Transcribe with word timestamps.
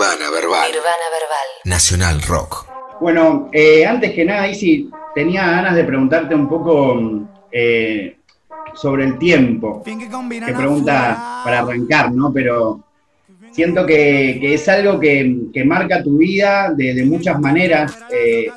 Nirvana 0.00 0.30
Verbal. 0.30 0.70
Nirvana 0.72 1.06
Verbal. 1.12 1.48
Nacional 1.64 2.22
Rock. 2.22 2.64
Bueno, 3.02 3.50
eh, 3.52 3.84
antes 3.84 4.14
que 4.14 4.24
nada, 4.24 4.48
Isi, 4.48 4.88
tenía 5.14 5.42
ganas 5.42 5.74
de 5.74 5.84
preguntarte 5.84 6.34
un 6.34 6.48
poco 6.48 6.98
eh, 7.52 8.16
sobre 8.72 9.04
el 9.04 9.18
tiempo. 9.18 9.82
Qué 9.84 10.54
pregunta 10.54 11.42
para 11.44 11.58
arrancar, 11.58 12.12
¿no? 12.12 12.32
Pero 12.32 12.80
siento 13.52 13.86
que, 13.86 14.54
es 14.54 14.68
algo 14.68 14.98
que, 14.98 15.64
marca 15.64 16.02
tu 16.02 16.18
vida 16.18 16.72
de, 16.76 17.04
muchas 17.04 17.38
maneras, 17.40 17.98
eh, 18.10 18.50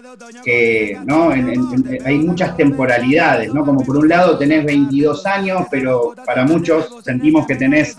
que 0.43 0.97
¿no? 1.05 1.29
hay 1.29 2.17
muchas 2.19 2.55
temporalidades, 2.55 3.53
¿no? 3.53 3.65
Como 3.65 3.83
por 3.83 3.97
un 3.97 4.09
lado 4.09 4.37
tenés 4.37 4.65
22 4.65 5.25
años, 5.25 5.63
pero 5.69 6.13
para 6.25 6.45
muchos 6.45 7.03
sentimos 7.03 7.45
que 7.45 7.55
tenés 7.55 7.97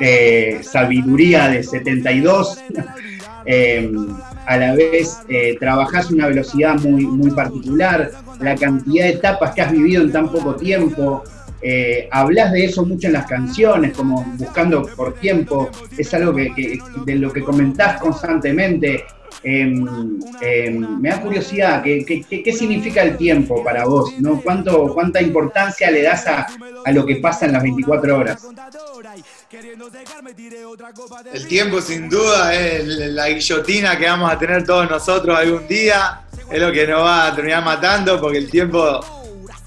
eh, 0.00 0.60
sabiduría 0.62 1.48
de 1.48 1.62
72. 1.62 2.58
Eh, 3.50 3.90
a 4.44 4.58
la 4.58 4.74
vez 4.74 5.20
trabajás 5.58 6.10
una 6.10 6.26
velocidad 6.26 6.78
muy, 6.80 7.06
muy 7.06 7.30
particular, 7.30 8.10
la 8.40 8.54
cantidad 8.56 9.04
de 9.04 9.10
etapas 9.12 9.54
que 9.54 9.62
has 9.62 9.72
vivido 9.72 10.02
en 10.02 10.12
tan 10.12 10.30
poco 10.30 10.54
tiempo, 10.54 11.24
eh, 11.60 12.08
hablas 12.10 12.52
de 12.52 12.64
eso 12.64 12.84
mucho 12.84 13.08
en 13.08 13.14
las 13.14 13.26
canciones, 13.26 13.96
como 13.96 14.22
buscando 14.36 14.86
por 14.96 15.14
tiempo, 15.14 15.70
es 15.96 16.12
algo 16.14 16.34
que, 16.34 16.78
de 17.04 17.14
lo 17.16 17.32
que 17.32 17.42
comentás 17.42 18.00
constantemente. 18.00 19.04
Em, 19.42 19.86
em, 20.40 21.00
me 21.00 21.10
da 21.10 21.20
curiosidad, 21.20 21.82
¿qué, 21.82 22.04
qué, 22.04 22.52
significa 22.52 23.02
el 23.02 23.16
tiempo 23.16 23.62
para 23.62 23.84
vos? 23.84 24.18
¿no? 24.18 24.40
¿Cuánto, 24.40 24.92
¿Cuánta 24.92 25.22
importancia 25.22 25.90
le 25.92 26.02
das 26.02 26.26
a, 26.26 26.46
a 26.84 26.92
lo 26.92 27.06
que 27.06 27.16
pasa 27.16 27.46
en 27.46 27.52
las 27.52 27.62
24 27.62 28.18
horas? 28.18 28.42
El 31.32 31.46
tiempo 31.46 31.80
sin 31.80 32.08
duda 32.08 32.52
es 32.52 32.84
la 32.84 33.28
guillotina 33.28 33.96
que 33.96 34.06
vamos 34.06 34.32
a 34.32 34.38
tener 34.38 34.64
todos 34.64 34.90
nosotros 34.90 35.38
algún 35.38 35.68
día, 35.68 36.22
es 36.50 36.60
lo 36.60 36.72
que 36.72 36.86
nos 36.86 37.02
va 37.02 37.28
a 37.28 37.34
terminar 37.34 37.64
matando 37.64 38.20
porque 38.20 38.38
el 38.38 38.50
tiempo 38.50 39.00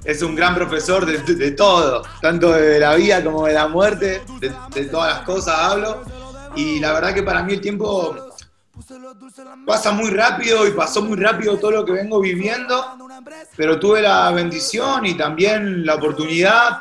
es 0.04 0.22
un 0.22 0.36
gran 0.36 0.56
profesor 0.56 1.06
de, 1.06 1.52
todo, 1.52 2.04
tanto 2.22 2.52
de 2.52 2.80
la 2.80 2.96
vida 2.96 3.24
como 3.24 3.46
de 3.46 3.54
la 3.54 3.68
muerte, 3.68 4.22
de, 4.40 4.86
todas 4.86 5.16
las 5.16 5.26
cosas 5.26 5.56
hablo. 5.58 6.04
Y 6.56 6.80
la 6.80 6.94
verdad 6.94 7.14
que 7.14 7.24
para 7.24 7.44
mí 7.44 7.54
el 7.54 7.62
tiempo 7.62 8.16
pasa 9.66 9.92
muy 9.92 10.10
rápido 10.10 10.68
y 10.68 10.72
pasó 10.72 11.02
muy 11.02 11.18
rápido 11.18 11.58
todo 11.58 11.72
lo 11.72 11.86
que 11.86 11.94
vengo 11.94 12.20
viviendo, 12.20 12.84
pero 13.56 13.80
tuve 13.80 14.02
la 14.02 14.32
bendición 14.32 15.06
y 15.06 15.16
también 15.16 15.86
la 15.86 15.96
oportunidad 15.96 16.80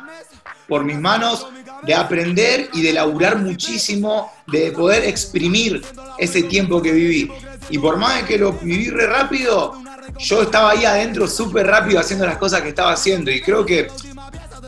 por 0.67 0.83
mis 0.83 0.99
manos 0.99 1.47
de 1.83 1.93
aprender 1.93 2.69
y 2.73 2.81
de 2.81 2.93
laburar 2.93 3.37
muchísimo, 3.37 4.31
de 4.47 4.71
poder 4.71 5.05
exprimir 5.05 5.81
ese 6.17 6.43
tiempo 6.43 6.81
que 6.81 6.91
viví. 6.91 7.31
Y 7.69 7.77
por 7.77 7.97
más 7.97 8.23
que 8.23 8.37
lo 8.37 8.53
viví 8.53 8.89
re 8.89 9.07
rápido, 9.07 9.80
yo 10.21 10.41
estaba 10.43 10.71
ahí 10.71 10.85
adentro 10.85 11.27
súper 11.27 11.67
rápido 11.67 11.99
haciendo 11.99 12.25
las 12.25 12.37
cosas 12.37 12.61
que 12.61 12.69
estaba 12.69 12.93
haciendo 12.93 13.31
y 13.31 13.41
creo 13.41 13.65
que 13.65 13.87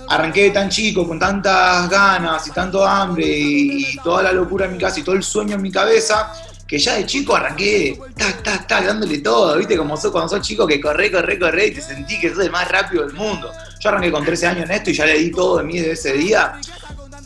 arranqué 0.09 0.49
tan 0.51 0.69
chico, 0.69 1.07
con 1.07 1.19
tantas 1.19 1.89
ganas 1.89 2.45
y 2.47 2.51
tanto 2.51 2.85
hambre 2.85 3.25
y, 3.25 3.97
toda 4.03 4.23
la 4.23 4.31
locura 4.31 4.65
en 4.65 4.73
mi 4.73 4.77
casa 4.77 4.99
y 4.99 5.03
todo 5.03 5.15
el 5.15 5.23
sueño 5.23 5.55
en 5.55 5.61
mi 5.61 5.71
cabeza, 5.71 6.31
que 6.67 6.77
ya 6.77 6.95
de 6.95 7.05
chico 7.05 7.35
arranqué, 7.35 7.99
ta, 8.17 8.33
ta, 8.43 8.65
ta, 8.67 8.81
dándole 8.81 9.19
todo, 9.19 9.57
¿viste? 9.57 9.77
Como 9.77 9.95
sos, 9.95 10.11
cuando 10.11 10.29
sos 10.29 10.41
chico 10.41 10.65
que 10.67 10.81
corre, 10.81 11.11
corre, 11.11 11.39
corre 11.39 11.67
y 11.67 11.71
te 11.71 11.81
sentí 11.81 12.19
que 12.19 12.29
sos 12.29 12.39
el 12.39 12.51
más 12.51 12.69
rápido 12.69 13.05
del 13.05 13.15
mundo. 13.15 13.51
Yo 13.79 13.89
arranqué 13.89 14.11
con 14.11 14.25
13 14.25 14.47
años 14.47 14.65
en 14.65 14.71
esto 14.71 14.89
y 14.89 14.93
ya 14.93 15.05
le 15.05 15.17
di 15.17 15.31
todo 15.31 15.57
de 15.57 15.63
mí 15.63 15.77
desde 15.77 15.91
ese 15.91 16.13
día 16.13 16.59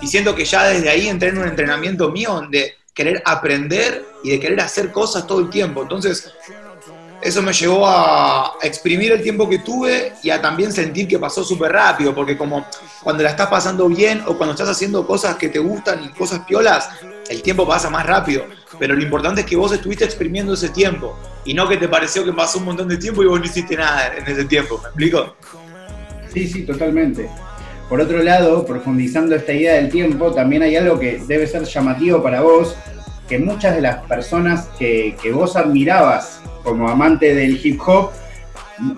y 0.02 0.08
siento 0.08 0.36
que 0.36 0.46
ya 0.46 0.66
desde 0.66 0.90
ahí 0.90 1.08
entré 1.08 1.30
en 1.30 1.40
un 1.40 1.48
entrenamiento 1.48 2.12
mío 2.12 2.46
de 2.50 2.76
querer 2.94 3.22
aprender 3.26 4.06
y 4.24 4.32
de 4.32 4.40
querer 4.40 4.60
hacer 4.62 4.92
cosas 4.92 5.26
todo 5.26 5.40
el 5.40 5.50
tiempo. 5.50 5.84
Entonces, 5.84 6.32
eso 7.28 7.42
me 7.42 7.52
llevó 7.52 7.86
a 7.86 8.54
exprimir 8.62 9.12
el 9.12 9.22
tiempo 9.22 9.50
que 9.50 9.60
tuve 9.60 10.14
y 10.24 10.30
a 10.30 10.42
también 10.42 10.72
sentir 10.72 11.10
que 11.10 11.20
pasó 11.20 11.44
súper 11.44 11.74
rápido, 11.74 12.16
porque 12.16 12.38
como 12.38 12.66
cuando 13.04 13.22
la 13.22 13.32
estás 13.32 13.48
pasando 13.48 13.90
bien 13.90 14.24
o 14.28 14.38
cuando 14.38 14.54
estás 14.54 14.70
haciendo 14.70 15.06
cosas 15.06 15.36
que 15.36 15.50
te 15.50 15.60
gustan 15.60 16.06
y 16.06 16.10
cosas 16.10 16.46
piolas, 16.48 16.90
el 17.30 17.42
tiempo 17.42 17.68
pasa 17.68 17.90
más 17.90 18.06
rápido. 18.06 18.46
Pero 18.80 18.96
lo 18.96 19.04
importante 19.04 19.42
es 19.42 19.48
que 19.48 19.58
vos 19.58 19.74
estuviste 19.74 20.06
exprimiendo 20.06 20.54
ese 20.54 20.70
tiempo 20.70 21.20
y 21.44 21.54
no 21.54 21.68
que 21.68 21.76
te 21.76 21.90
pareció 21.90 22.24
que 22.24 22.32
pasó 22.32 22.60
un 22.60 22.66
montón 22.66 22.88
de 22.88 22.96
tiempo 22.96 23.22
y 23.24 23.26
vos 23.26 23.40
no 23.40 23.46
hiciste 23.46 23.76
nada 23.76 24.14
en 24.16 24.26
ese 24.26 24.46
tiempo. 24.46 24.80
¿Me 24.82 24.88
explico? 24.88 25.36
Sí, 26.34 26.48
sí, 26.48 26.64
totalmente. 26.66 27.30
Por 27.90 28.00
otro 28.00 28.24
lado, 28.24 28.66
profundizando 28.66 29.36
esta 29.36 29.52
idea 29.52 29.74
del 29.74 29.90
tiempo, 29.90 30.32
también 30.32 30.64
hay 30.64 30.78
algo 30.78 30.98
que 30.98 31.22
debe 31.28 31.46
ser 31.46 31.66
llamativo 31.66 32.24
para 32.24 32.40
vos, 32.40 32.74
que 33.28 33.40
muchas 33.40 33.76
de 33.76 33.82
las 33.82 33.98
personas 34.06 34.70
que, 34.78 35.16
vos 35.34 35.56
admirabas 35.56 36.42
como 36.64 36.90
amante 36.90 37.34
del 37.36 37.60
hip 37.64 37.80
hop, 37.86 38.12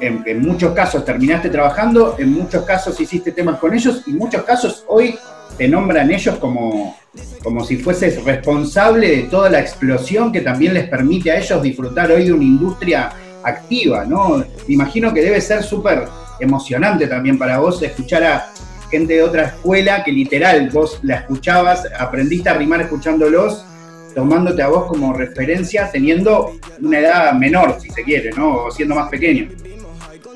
en, 0.02 0.42
muchos 0.42 0.74
casos 0.74 1.06
terminaste 1.06 1.50
trabajando, 1.50 2.16
en 2.20 2.34
muchos 2.34 2.64
casos 2.66 3.00
hiciste 3.00 3.32
temas 3.32 3.60
con 3.60 3.74
ellos 3.74 4.04
y 4.06 4.12
en 4.12 4.18
muchos 4.18 4.44
casos 4.44 4.84
hoy 4.88 5.18
te 5.58 5.68
nombran 5.68 6.12
ellos 6.12 6.38
como, 6.38 6.98
como 7.44 7.64
si 7.64 7.78
fueses 7.78 8.24
responsable 8.24 9.10
de 9.10 9.24
toda 9.24 9.50
la 9.50 9.60
explosión 9.60 10.32
que 10.32 10.42
también 10.42 10.74
les 10.74 10.90
permite 10.90 11.32
a 11.32 11.38
ellos 11.38 11.62
disfrutar 11.62 12.12
hoy 12.12 12.26
de 12.26 12.34
una 12.34 12.44
industria 12.44 13.12
activa, 13.44 14.06
¿no? 14.06 14.38
Me 14.38 14.74
imagino 14.74 15.14
que 15.14 15.22
debe 15.22 15.40
ser 15.42 15.64
súper 15.64 16.08
emocionante 16.40 17.08
también 17.08 17.38
para 17.38 17.60
vos 17.60 17.82
escuchar 17.82 18.24
a 18.24 18.50
gente 18.92 19.14
de 19.14 19.24
otra 19.24 19.44
escuela 19.44 20.04
que 20.04 20.12
literal 20.12 20.70
vos 20.72 21.00
la 21.04 21.16
escuchabas, 21.16 21.88
aprendiste 21.98 22.50
a 22.50 22.56
rimar 22.56 22.82
escuchándolos 22.82 23.66
tomándote 24.14 24.62
a 24.62 24.68
vos 24.68 24.88
como 24.88 25.14
referencia 25.14 25.90
teniendo 25.92 26.60
una 26.82 27.00
edad 27.00 27.34
menor, 27.34 27.78
si 27.80 27.90
se 27.90 28.04
quiere, 28.04 28.32
¿no? 28.32 28.66
O 28.66 28.72
siendo 28.72 28.96
más 28.96 29.10
pequeño. 29.10 29.50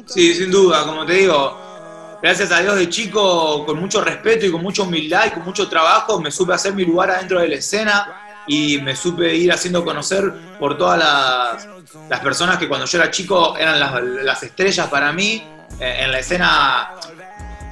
Sí, 0.06 0.34
sin 0.34 0.52
duda, 0.52 0.86
como 0.86 1.06
te 1.06 1.14
digo, 1.14 2.18
gracias 2.22 2.52
a 2.52 2.60
Dios 2.60 2.76
de 2.76 2.90
chico, 2.90 3.66
con 3.66 3.80
mucho 3.80 4.02
respeto 4.02 4.46
y 4.46 4.52
con 4.52 4.62
mucha 4.62 4.84
humildad 4.84 5.26
y 5.28 5.32
con 5.32 5.44
mucho 5.44 5.68
trabajo, 5.70 6.20
me 6.20 6.32
supe 6.32 6.54
hacer 6.54 6.74
mi 6.74 6.86
lugar 6.86 7.12
adentro 7.12 7.40
de 7.40 7.48
la 7.48 7.56
escena 7.56 8.24
y 8.48 8.80
me 8.80 8.96
supe 8.96 9.34
ir 9.36 9.52
haciendo 9.52 9.86
conocer 9.86 10.32
por 10.60 10.78
todas 10.78 11.00
las, 12.10 12.20
personas 12.20 12.58
que 12.58 12.68
cuando 12.68 12.86
yo 12.86 12.98
era 13.00 13.10
chico 13.10 13.58
eran 13.58 13.80
las, 14.26 14.44
estrellas 14.44 14.88
para 14.88 15.12
mí 15.12 15.44
eh, 15.80 16.00
en 16.02 16.12
la 16.12 16.20
escena 16.20 16.92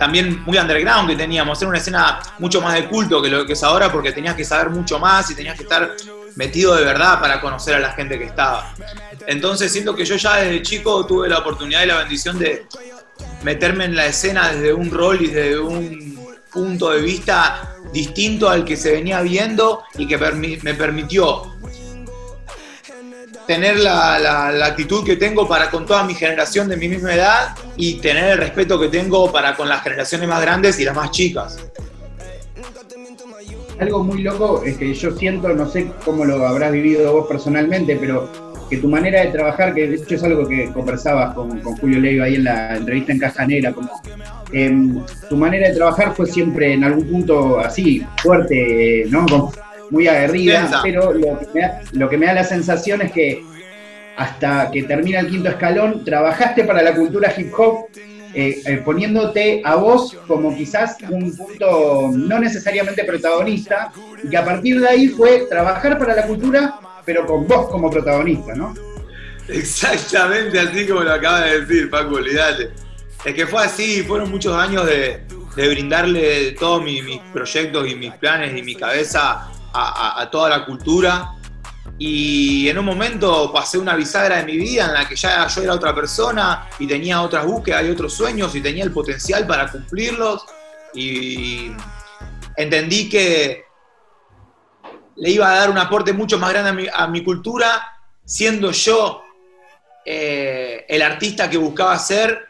también 0.02 0.42
muy 0.48 0.58
underground 0.58 1.08
que 1.08 1.16
teníamos. 1.16 1.62
Era 1.62 1.70
una 1.70 1.78
escena 1.78 2.20
mucho 2.40 2.60
más 2.60 2.74
de 2.74 2.88
culto 2.88 3.22
que 3.22 3.30
lo 3.30 3.46
que 3.46 3.54
es 3.54 3.62
ahora 3.62 3.92
porque 3.92 4.12
tenías 4.12 4.34
que 4.34 4.44
saber 4.44 4.72
mucho 4.72 4.98
más 4.98 5.30
y 5.30 5.36
tenías 5.36 5.56
que 5.56 5.62
estar 5.62 5.96
metido 6.36 6.74
de 6.74 6.84
verdad 6.84 7.22
para 7.22 7.40
conocer 7.40 7.76
a 7.76 7.80
la 7.80 7.92
gente 7.92 8.18
que 8.18 8.24
estaba. 8.24 8.74
Entonces 9.28 9.72
siento 9.72 9.94
que 9.94 10.04
yo 10.04 10.16
ya 10.16 10.38
desde 10.38 10.64
chico 10.64 11.06
tuve 11.06 11.30
la 11.30 11.38
oportunidad 11.38 11.84
y 11.84 11.86
la 11.86 11.98
bendición 12.00 12.40
de 12.40 12.66
meterme 13.44 13.86
en 13.86 13.96
la 13.96 14.08
escena 14.08 14.52
desde 14.52 14.74
un 14.74 14.90
rol 14.90 15.22
y 15.22 15.28
desde 15.28 15.60
un 15.60 16.20
punto 16.52 16.90
de 16.90 17.02
vista 17.04 17.76
distinto 17.94 18.50
al 18.50 18.66
que 18.66 18.78
se 18.78 18.94
venía 18.94 19.22
viendo 19.22 19.84
y 20.00 20.08
que 20.08 20.18
me 20.64 20.74
permitió 20.74 21.44
tener 23.52 23.80
la, 23.80 24.66
actitud 24.66 25.04
que 25.04 25.18
tengo 25.18 25.46
para 25.46 25.70
con 25.70 25.86
toda 25.86 26.06
mi 26.06 26.14
generación 26.14 26.70
de 26.70 26.78
mi 26.78 26.88
misma 26.88 27.14
edad 27.14 27.50
y 27.76 27.96
tener 27.96 28.32
el 28.32 28.38
respeto 28.38 28.80
que 28.80 28.88
tengo 28.88 29.30
para 29.30 29.58
con 29.58 29.68
las 29.68 29.84
generaciones 29.84 30.30
más 30.30 30.42
grandes 30.42 30.80
y 30.80 30.86
las 30.86 30.96
más 30.96 31.12
chicas. 31.12 31.58
Algo 33.78 34.06
muy 34.06 34.22
loco 34.22 34.64
es 34.66 34.78
que 34.78 34.94
yo 34.94 35.12
siento, 35.18 35.50
no 35.50 35.70
sé 35.70 35.92
cómo 36.06 36.24
lo 36.24 36.48
habrás 36.48 36.72
vivido 36.72 37.12
vos 37.12 37.28
personalmente, 37.28 37.98
pero 38.00 38.30
que 38.70 38.78
tu 38.78 38.88
manera 38.88 39.20
de 39.20 39.32
trabajar, 39.32 39.74
que 39.74 39.86
de 39.86 39.96
hecho 39.98 40.16
es 40.16 40.24
algo 40.24 40.48
que 40.48 40.72
conversabas 40.72 41.36
con, 41.36 41.62
Julio 41.62 42.00
Leiva 42.00 42.28
ahí 42.28 42.36
en 42.36 42.46
la 42.46 42.78
entrevista 42.78 43.12
en 43.12 43.20
Caja 43.20 43.46
Negra, 43.46 43.74
como 43.74 43.90
em, 44.54 45.04
tu 45.28 45.36
manera 45.36 45.68
de 45.68 45.76
trabajar 45.76 46.16
fue 46.16 46.26
siempre 46.26 46.72
en 46.72 46.86
algún 46.86 47.06
punto 47.06 47.60
así, 47.60 48.02
fuerte, 48.24 49.08
¿no? 49.10 49.26
Muy 49.92 50.08
aguerrida, 50.08 50.80
pero 50.82 51.14
lo 51.14 52.10
que, 52.10 52.18
me 52.18 52.26
da, 52.26 52.34
la 52.34 52.44
sensación 52.44 53.02
es 53.02 53.12
que 53.12 53.44
hasta 54.16 54.72
que 54.72 54.84
termina 54.84 55.20
el 55.20 55.30
quinto 55.30 55.50
escalón, 55.50 56.04
trabajaste 56.04 56.64
para 56.64 56.82
la 56.82 56.96
cultura 56.96 57.34
hip 57.36 57.54
hop, 57.58 57.88
eh, 58.34 58.62
eh, 58.66 58.78
poniéndote 58.86 59.62
a 59.66 59.76
vos 59.76 60.18
como 60.26 60.56
quizás 60.56 60.96
un 61.10 61.36
punto 61.36 62.12
no 62.14 62.40
necesariamente 62.40 63.04
protagonista, 63.04 63.92
y 64.24 64.30
que 64.30 64.38
a 64.38 64.46
partir 64.46 64.80
de 64.80 64.88
ahí 64.88 65.08
fue 65.10 65.46
trabajar 65.50 66.00
para 66.00 66.16
la 66.16 66.26
cultura, 66.26 66.80
pero 67.06 67.26
con 67.26 67.46
vos 67.46 67.70
como 67.70 67.90
protagonista, 67.90 68.56
¿no? 68.56 68.74
Exactamente 69.50 70.58
así 70.60 70.88
como 70.88 71.02
lo 71.02 71.12
acaba 71.12 71.42
de 71.42 71.62
decir, 71.62 71.90
Paco, 71.90 72.16
olvídate. 72.16 72.70
Es 73.26 73.34
que 73.34 73.46
fue 73.46 73.64
así, 73.64 74.04
fueron 74.04 74.32
muchos 74.32 74.56
años 74.56 74.86
de, 74.86 75.20
brindarle 75.56 76.52
todos 76.52 76.82
mis, 76.82 77.04
mis, 77.04 77.20
proyectos 77.34 77.90
y 77.90 77.96
mis 77.96 78.14
planes 78.14 78.58
y 78.58 78.64
mi 78.64 78.76
cabeza 78.76 79.52
a, 79.74 80.28
toda 80.32 80.50
la 80.50 80.66
cultura. 80.66 81.36
Y 81.98 82.68
en 82.68 82.78
un 82.78 82.86
momento 82.86 83.52
pasé 83.54 83.78
una 83.78 83.96
bisagra 83.96 84.38
de 84.38 84.44
mi 84.46 84.58
vida 84.58 84.86
en 84.86 84.94
la 84.94 85.08
que 85.08 85.16
ya 85.16 85.48
yo 85.48 85.62
era 85.62 85.74
otra 85.74 85.94
persona 85.94 86.68
y 86.80 86.88
tenía 86.88 87.22
otras 87.22 87.46
búsquedas 87.46 87.86
y 87.86 87.90
otros 87.90 88.14
sueños 88.14 88.56
y 88.56 88.62
tenía 88.62 88.84
el 88.84 88.92
potencial 88.92 89.46
para 89.46 89.72
cumplirlos. 89.72 90.46
Y 90.94 91.72
entendí 92.58 93.08
que 93.10 93.66
le 95.16 95.30
iba 95.30 95.52
a 95.52 95.60
dar 95.60 95.70
un 95.70 95.78
aporte 95.78 96.14
mucho 96.14 96.40
más 96.40 96.52
grande 96.52 96.90
a 96.92 97.08
mi, 97.08 97.24
cultura, 97.24 98.00
siendo 98.26 98.72
yo 98.72 99.24
eh, 100.06 100.86
el 100.88 101.02
artista 101.02 101.50
que 101.50 101.58
buscaba 101.58 101.98
ser 102.00 102.50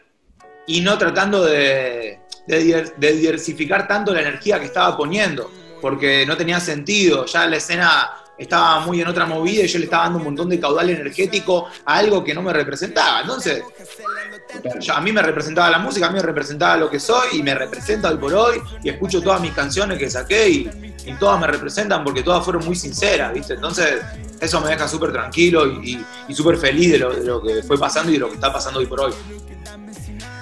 y 0.66 0.80
no 0.80 0.96
tratando 0.96 1.44
de, 1.44 2.20
diversificar 2.46 3.86
tanto 3.86 4.12
la 4.12 4.20
energía 4.20 4.58
que 4.58 4.66
estaba 4.66 4.96
poniendo, 4.96 5.50
porque 5.82 6.24
no 6.24 6.36
tenía 6.36 6.60
sentido, 6.60 7.26
ya 7.26 7.46
la 7.46 7.56
escena 7.56 8.10
estaba 8.38 8.80
muy 8.80 9.00
en 9.00 9.08
otra 9.08 9.26
movida 9.26 9.64
y 9.64 9.66
yo 9.66 9.78
le 9.78 9.84
estaba 9.84 10.04
dando 10.04 10.18
un 10.18 10.24
montón 10.24 10.48
de 10.48 10.58
caudal 10.58 10.88
energético 10.88 11.66
a 11.84 11.96
algo 11.96 12.24
que 12.24 12.32
no 12.34 12.40
me 12.40 12.52
representaba. 12.52 13.20
Entonces, 13.20 13.62
a 14.92 15.00
mí 15.00 15.12
me 15.12 15.22
representaba 15.22 15.70
la 15.70 15.78
música, 15.78 16.06
a 16.06 16.10
mí 16.10 16.16
me 16.16 16.22
representaba 16.22 16.76
lo 16.76 16.88
que 16.88 16.98
soy 16.98 17.38
y 17.38 17.42
me 17.42 17.54
representa 17.54 18.10
hoy 18.10 18.16
por 18.16 18.32
hoy 18.32 18.62
y 18.82 18.88
escucho 18.88 19.20
todas 19.20 19.40
mis 19.40 19.52
canciones 19.52 19.98
que 19.98 20.08
saqué 20.08 20.48
y, 20.48 20.70
todas 21.18 21.40
me 21.40 21.48
representan 21.48 22.04
porque 22.04 22.22
todas 22.22 22.44
fueron 22.44 22.64
muy 22.64 22.76
sinceras, 22.76 23.34
¿viste? 23.34 23.54
Entonces, 23.54 24.00
eso 24.40 24.60
me 24.60 24.70
deja 24.70 24.86
súper 24.86 25.12
tranquilo 25.12 25.66
y, 25.66 26.04
súper 26.32 26.56
feliz 26.56 26.92
de 26.92 26.98
lo, 26.98 27.42
que 27.42 27.62
fue 27.64 27.76
pasando 27.76 28.10
y 28.10 28.14
de 28.14 28.20
lo 28.20 28.28
que 28.28 28.34
está 28.34 28.52
pasando 28.52 28.78
hoy 28.78 28.86
por 28.86 29.00
hoy 29.00 29.12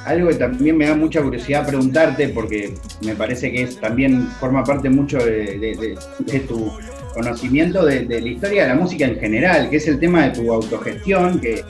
algo 0.04 0.28
que 0.28 0.34
también 0.36 0.76
me 0.76 0.86
da 0.86 0.94
mucha 0.94 1.22
curiosidad 1.22 1.66
preguntarte, 1.66 2.28
porque 2.28 2.74
me 3.04 3.14
parece 3.14 3.52
que 3.52 3.62
es, 3.62 3.80
también 3.80 4.28
forma 4.40 4.64
parte 4.64 4.88
mucho 4.88 5.18
de, 5.18 5.96
tu 6.48 6.72
conocimiento 7.14 7.84
de, 7.84 8.04
la 8.04 8.28
historia 8.28 8.62
de 8.62 8.68
la 8.68 8.74
música 8.74 9.04
en 9.06 9.18
general, 9.18 9.68
que 9.70 9.76
es 9.76 9.88
el 9.88 9.98
tema 9.98 10.28
de 10.28 10.30
tu 10.30 10.52
autogestión, 10.52 11.40
que 11.40 11.64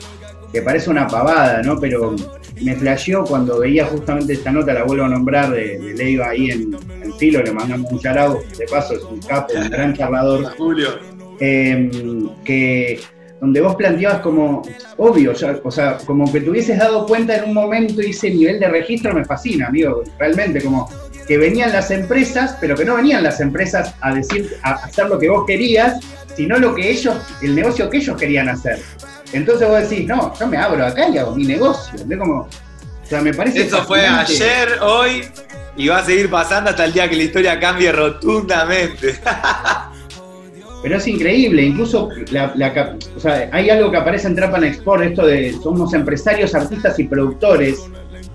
que 0.51 0.61
parece 0.61 0.89
una 0.89 1.07
pavada, 1.07 1.61
¿no? 1.61 1.79
Pero 1.79 2.15
me 2.61 2.75
flasheó 2.75 3.23
cuando 3.23 3.59
veía 3.59 3.85
justamente 3.85 4.33
esta 4.33 4.51
nota, 4.51 4.73
la 4.73 4.83
vuelvo 4.83 5.05
a 5.05 5.09
nombrar, 5.09 5.51
de, 5.51 5.93
Leiva 5.95 6.29
ahí 6.29 6.51
en, 6.51 6.75
el 7.03 7.13
filo, 7.13 7.41
le 7.41 7.51
mandamos 7.51 7.91
un 7.91 7.99
charado, 7.99 8.41
de 8.57 8.65
paso 8.65 8.95
es 8.95 9.03
un 9.03 9.19
capo, 9.21 9.53
un 9.55 9.69
gran 9.69 9.93
charlador. 9.93 10.43
Julio. 10.57 10.89
Em, 11.39 12.29
que 12.43 12.99
donde 13.41 13.59
vos 13.59 13.75
planteabas 13.75 14.21
como, 14.21 14.61
obvio, 14.97 15.33
o 15.63 15.71
sea, 15.71 15.97
como 16.05 16.31
que 16.31 16.41
te 16.41 16.49
hubieses 16.51 16.77
dado 16.77 17.07
cuenta 17.07 17.35
en 17.37 17.45
un 17.45 17.55
momento 17.55 17.99
y 17.99 18.11
ese 18.11 18.29
nivel 18.29 18.59
de 18.59 18.67
registro 18.67 19.15
me 19.15 19.25
fascina, 19.25 19.65
amigo, 19.67 20.03
realmente, 20.19 20.61
como 20.61 20.87
que 21.27 21.39
venían 21.39 21.73
las 21.73 21.89
empresas, 21.89 22.55
pero 22.61 22.75
que 22.75 22.85
no 22.85 22.95
venían 22.95 23.23
las 23.23 23.39
empresas 23.39 23.95
a 23.99 24.13
decir, 24.13 24.57
a 24.61 24.73
hacer 24.73 25.07
lo 25.07 25.17
que 25.17 25.27
vos 25.27 25.43
querías, 25.47 25.99
sino 26.35 26.59
lo 26.59 26.75
que 26.75 26.91
ellos, 26.91 27.15
el 27.41 27.55
negocio 27.55 27.89
que 27.89 27.97
ellos 27.97 28.15
querían 28.15 28.47
hacer. 28.47 28.79
Entonces 29.33 29.67
vos 29.67 29.89
decís, 29.89 30.07
no, 30.07 30.37
yo 30.39 30.47
me 30.47 30.57
abro 30.57 30.85
acá 30.85 31.09
y 31.09 31.17
hago 31.17 31.35
mi 31.35 31.45
negocio. 31.45 31.99
Como, 32.19 32.41
o 32.41 32.47
sea, 33.05 33.21
me 33.21 33.33
parece. 33.33 33.63
Eso 33.63 33.83
fue 33.85 34.05
ayer, 34.05 34.77
hoy, 34.81 35.25
y 35.75 35.87
va 35.87 35.97
a 35.97 36.05
seguir 36.05 36.29
pasando 36.29 36.69
hasta 36.69 36.85
el 36.85 36.93
día 36.93 37.09
que 37.09 37.15
la 37.15 37.23
historia 37.23 37.59
cambie 37.59 37.91
rotundamente. 37.91 39.15
Pero 40.81 40.97
es 40.97 41.07
increíble, 41.07 41.63
incluso 41.63 42.09
o 42.09 43.19
sea, 43.19 43.49
hay 43.51 43.69
algo 43.69 43.91
que 43.91 43.97
aparece 43.97 44.27
en 44.27 44.35
Trapan 44.35 44.63
Export, 44.63 45.03
esto 45.03 45.25
de 45.25 45.53
somos 45.61 45.93
empresarios, 45.93 46.55
artistas 46.55 46.97
y 46.97 47.03
productores, 47.03 47.85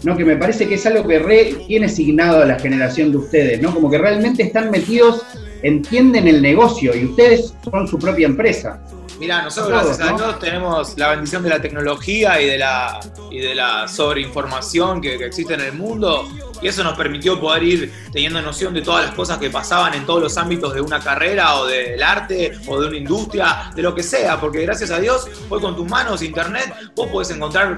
¿no? 0.05 0.17
que 0.17 0.25
me 0.25 0.37
parece 0.37 0.69
que 0.69 0.75
es 0.75 0.87
algo 0.87 1.07
que 1.07 1.19
re 1.19 1.55
tiene 1.67 1.89
signado 1.89 2.43
a 2.43 2.47
la 2.47 2.59
generación 2.59 3.11
de 3.11 3.19
ustedes, 3.19 3.61
¿no? 3.61 3.75
como 3.75 3.91
que 3.91 3.99
realmente 3.99 4.45
están 4.45 4.71
metidos, 4.71 5.23
entienden 5.63 6.29
el 6.29 6.41
negocio 6.41 6.95
y 6.95 7.07
ustedes 7.07 7.55
son 7.65 7.89
su 7.89 7.99
propia 7.99 8.27
empresa. 8.27 8.81
Mira, 9.19 9.43
nosotros 9.43 9.71
gracias 9.71 10.01
a 10.01 10.15
Dios 10.15 10.39
tenemos 10.39 10.97
la 10.99 11.11
bendición 11.11 11.43
de 11.43 11.49
la 11.49 11.61
tecnología 11.61 12.41
y 12.41 12.47
de 12.47 12.59
la, 12.59 13.01
y 13.31 13.39
de 13.39 13.55
la 13.55 13.89
sobreinformación 13.89 15.01
que, 15.01 15.15
existe 15.15 15.55
en 15.55 15.61
el 15.61 15.73
mundo 15.73 16.29
y 16.61 16.69
eso 16.69 16.85
nos 16.85 16.97
permitió 16.97 17.41
poder 17.41 17.63
ir 17.63 17.93
teniendo 18.13 18.41
noción 18.43 18.75
de 18.75 18.83
todas 18.83 19.07
las 19.07 19.15
cosas 19.15 19.39
que 19.39 19.49
pasaban 19.49 19.95
en 19.95 20.05
todos 20.05 20.23
los 20.23 20.37
ámbitos 20.37 20.75
de 20.75 20.81
una 20.81 21.01
carrera 21.01 21.57
o 21.57 21.67
del 21.67 22.03
arte 22.03 22.53
o 22.67 22.81
de 22.81 22.89
una 22.89 22.97
industria, 22.97 23.71
de 23.75 23.83
lo 23.83 23.95
que 23.95 24.03
sea, 24.03 24.39
porque 24.39 24.61
gracias 24.63 24.91
a 24.91 24.99
Dios 24.99 25.27
hoy 25.49 25.61
con 25.61 25.75
tus 25.75 25.89
manos, 25.89 26.23
internet, 26.23 26.75
vos 26.95 27.09
podés 27.09 27.31
encontrar 27.31 27.77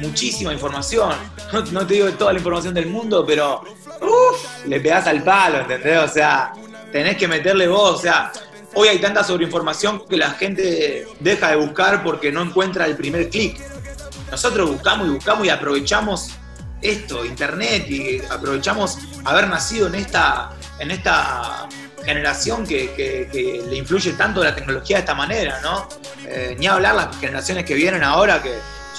muchísima 0.00 0.52
información. 0.52 1.14
No, 1.72 1.86
te 1.86 1.94
digo 1.94 2.08
toda 2.12 2.32
la 2.32 2.38
información 2.38 2.74
del 2.74 2.86
mundo, 2.86 3.24
pero 3.26 3.62
le 4.66 4.80
pegás 4.80 5.06
al 5.06 5.22
palo, 5.22 5.60
¿entendés? 5.60 5.98
O 5.98 6.08
sea, 6.08 6.52
tenés 6.92 7.16
que 7.16 7.28
meterle 7.28 7.68
vos, 7.68 7.96
o 7.96 7.98
sea, 7.98 8.32
Hoy 8.74 8.88
hay 8.88 8.98
tanta 8.98 9.24
sobreinformación 9.24 10.06
que 10.06 10.16
la 10.16 10.30
gente 10.30 11.06
deja 11.18 11.50
de 11.50 11.56
buscar 11.56 12.04
porque 12.04 12.30
no 12.30 12.42
encuentra 12.42 12.86
el 12.86 12.96
primer 12.96 13.28
clic. 13.28 13.60
Nosotros 14.30 14.70
buscamos 14.70 15.08
y 15.08 15.10
buscamos 15.10 15.46
y 15.46 15.50
aprovechamos 15.50 16.30
esto, 16.80 17.24
internet, 17.24 17.90
y 17.90 18.22
aprovechamos 18.30 18.98
haber 19.24 19.48
nacido 19.48 19.88
en 19.88 19.96
esta, 19.96 20.50
en 20.78 20.92
esta 20.92 21.68
generación 22.04 22.66
que, 22.66 23.28
le 23.68 23.76
influye 23.76 24.12
tanto 24.12 24.42
la 24.42 24.54
tecnología 24.54 24.96
de 24.96 25.00
esta 25.00 25.14
manera, 25.14 25.60
¿no? 25.62 25.88
Eh, 26.26 26.56
ni 26.58 26.66
hablar 26.66 26.94
las 26.94 27.16
generaciones 27.18 27.64
que 27.64 27.74
vienen 27.74 28.04
ahora 28.04 28.40
que 28.40 28.54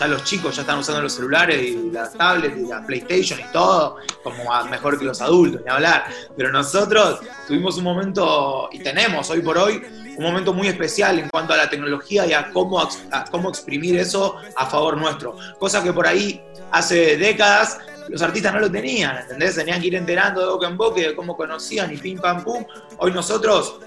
los 0.07 0.23
chicos 0.23 0.55
ya 0.55 0.61
están 0.61 0.79
usando 0.79 1.01
los 1.01 1.13
celulares 1.13 1.61
y 1.61 1.91
las 1.91 2.13
tablets 2.13 2.57
y 2.57 2.67
la 2.67 2.85
PlayStation 2.85 3.39
y 3.39 3.51
todo, 3.51 3.97
como 4.23 4.43
mejor 4.65 4.97
que 4.99 5.05
los 5.05 5.21
adultos, 5.21 5.61
ni 5.63 5.71
hablar. 5.71 6.05
Pero 6.35 6.51
nosotros 6.51 7.19
tuvimos 7.47 7.77
un 7.77 7.83
momento, 7.83 8.69
y 8.71 8.79
tenemos 8.79 9.29
hoy 9.29 9.41
por 9.41 9.57
hoy, 9.57 9.81
un 10.17 10.23
momento 10.23 10.53
muy 10.53 10.67
especial 10.67 11.19
en 11.19 11.29
cuanto 11.29 11.53
a 11.53 11.57
la 11.57 11.69
tecnología 11.69 12.25
y 12.25 12.33
a 12.33 12.51
cómo, 12.51 12.87
cómo 13.31 13.49
exprimir 13.49 13.97
eso 13.97 14.35
a 14.55 14.65
favor 14.65 14.97
nuestro. 14.97 15.37
Cosa 15.57 15.81
que 15.81 15.93
por 15.93 16.05
ahí 16.05 16.41
hace 16.71 17.17
décadas 17.17 17.79
los 18.09 18.21
artistas 18.21 18.53
no 18.53 18.59
lo 18.59 18.71
tenían, 18.71 19.17
¿entendés? 19.17 19.55
Tenían 19.55 19.79
que 19.79 19.87
ir 19.87 19.95
enterando 19.95 20.41
de 20.41 20.47
boca 20.47 20.67
en 20.67 20.77
boca 20.77 21.01
de 21.01 21.15
cómo 21.15 21.37
conocían 21.37 21.93
y 21.93 21.97
pim 21.97 22.19
pam 22.19 22.43
pum. 22.43 22.65
Hoy 22.97 23.11
nosotros 23.11 23.79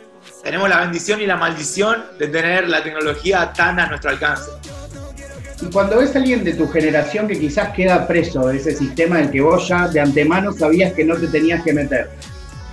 tenemos 0.42 0.68
la 0.68 0.80
bendición 0.80 1.20
y 1.20 1.26
la 1.26 1.36
maldición 1.36 2.04
de 2.18 2.28
tener 2.28 2.68
la 2.68 2.82
tecnología 2.82 3.52
tan 3.52 3.78
a 3.78 3.86
nuestro 3.86 4.10
alcance. 4.10 4.50
Y 5.62 5.66
cuando 5.66 5.98
ves 5.98 6.14
a 6.14 6.18
alguien 6.18 6.44
de 6.44 6.54
tu 6.54 6.68
generación 6.68 7.28
que 7.28 7.38
quizás 7.38 7.70
queda 7.70 8.06
preso 8.06 8.48
de 8.48 8.56
ese 8.56 8.74
sistema 8.74 9.20
en 9.20 9.30
que 9.30 9.40
vos 9.40 9.68
ya 9.68 9.88
de 9.88 10.00
antemano 10.00 10.52
sabías 10.52 10.92
que 10.92 11.04
no 11.04 11.16
te 11.16 11.28
tenías 11.28 11.62
que 11.62 11.72
meter. 11.72 12.10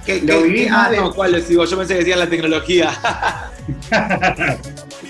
¿Qué, 0.06 0.20
¿Lo 0.22 0.44
qué, 0.44 0.68
ah, 0.70 0.90
no, 0.96 1.14
¿cuál 1.14 1.46
digo? 1.48 1.64
Yo 1.66 1.78
pensé 1.78 1.94
que 1.94 2.00
decían 2.00 2.20
la 2.20 2.30
tecnología. 2.30 2.92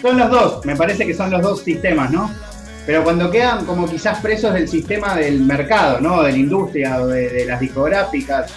son 0.01 0.17
los 0.17 0.29
dos, 0.29 0.65
me 0.65 0.75
parece 0.75 1.05
que 1.05 1.13
son 1.13 1.31
los 1.31 1.41
dos 1.41 1.63
sistemas, 1.63 2.11
¿no? 2.11 2.29
Pero 2.85 3.03
cuando 3.03 3.29
quedan 3.31 3.65
como 3.65 3.89
quizás 3.89 4.19
presos 4.19 4.53
del 4.53 4.67
sistema 4.67 5.15
del 5.15 5.41
mercado, 5.41 6.01
¿no? 6.01 6.23
De 6.23 6.31
la 6.31 6.37
industria 6.37 7.01
o 7.01 7.07
de, 7.07 7.45
las 7.45 7.59
discográficas, 7.59 8.51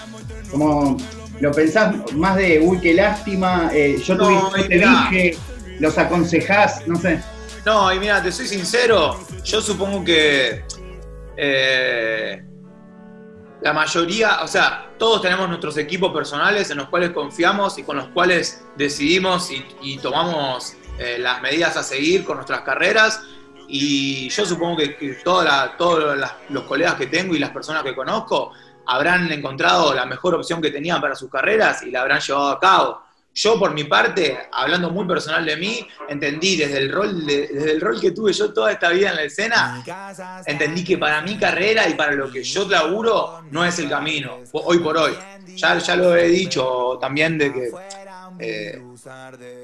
como 0.50 0.96
lo 1.40 1.52
pensás 1.52 1.94
más 2.14 2.36
de, 2.36 2.60
uy, 2.60 2.78
qué 2.80 2.94
lástima, 2.94 3.70
eh, 3.72 3.96
yo 4.04 4.16
te 4.16 4.78
dije, 4.78 5.36
los 5.78 5.96
aconsejás, 5.98 6.86
no 6.88 6.96
sé. 6.98 7.20
No, 7.64 7.92
y 7.92 7.98
mira, 7.98 8.22
te 8.22 8.30
soy 8.30 8.46
sincero, 8.46 9.18
yo 9.42 9.60
supongo 9.62 10.04
que 10.04 10.64
eh, 11.36 12.44
la 13.62 13.72
mayoría, 13.72 14.42
o 14.42 14.48
sea, 14.48 14.90
todos 14.98 15.22
tenemos 15.22 15.48
nuestros 15.48 15.78
equipos 15.78 16.12
personales 16.12 16.70
en 16.70 16.76
los 16.76 16.88
cuales 16.90 17.12
confiamos 17.12 17.78
y 17.78 17.82
con 17.82 17.96
los 17.96 18.08
cuales 18.08 18.62
decidimos 18.76 19.50
y, 19.80 19.96
tomamos 19.96 20.74
eh, 20.98 21.16
las 21.18 21.40
medidas 21.40 21.78
a 21.78 21.82
seguir 21.82 22.24
con 22.24 22.36
nuestras 22.36 22.60
carreras. 22.60 23.22
Y 23.66 24.28
yo 24.28 24.44
supongo 24.44 24.76
que, 24.76 25.18
todos 25.24 26.18
los 26.50 26.64
colegas 26.64 26.96
que 26.96 27.06
tengo 27.06 27.34
y 27.34 27.38
las 27.38 27.50
personas 27.50 27.82
que 27.82 27.94
conozco 27.94 28.52
habrán 28.86 29.32
encontrado 29.32 29.94
la 29.94 30.04
mejor 30.04 30.34
opción 30.34 30.60
que 30.60 30.70
tenían 30.70 31.00
para 31.00 31.14
sus 31.14 31.30
carreras 31.30 31.82
y 31.82 31.90
la 31.90 32.02
habrán 32.02 32.20
llevado 32.20 32.50
a 32.50 32.60
cabo. 32.60 33.03
Yo, 33.34 33.58
por 33.58 33.74
mi 33.74 33.84
parte, 33.84 34.38
hablando 34.52 34.90
muy 34.90 35.06
personal 35.06 35.44
de 35.44 35.56
mí, 35.56 35.86
entendí 36.08 36.56
desde 36.56 36.78
el 36.78 36.92
rol, 36.92 37.26
desde 37.26 37.72
el 37.72 37.80
rol 37.80 38.00
que 38.00 38.12
tuve 38.12 38.32
yo 38.32 38.52
toda 38.52 38.70
esta 38.70 38.90
vida 38.90 39.10
en 39.10 39.16
la 39.16 39.22
escena, 39.24 39.84
entendí 40.46 40.84
que 40.84 40.98
para 40.98 41.20
mi 41.20 41.36
carrera 41.36 41.88
y 41.88 41.94
para 41.94 42.12
lo 42.12 42.30
que 42.30 42.44
yo 42.44 42.68
laburo 42.68 43.42
no 43.50 43.64
es 43.64 43.76
el 43.80 43.88
camino, 43.88 44.38
hoy 44.52 44.78
por 44.78 44.96
hoy. 44.96 45.14
Ya, 45.56 45.78
ya 45.78 45.96
lo 45.96 46.14
he 46.14 46.28
dicho 46.28 46.96
también 47.00 47.36
de 47.36 47.52
que 47.52 47.70
eh, 48.38 48.80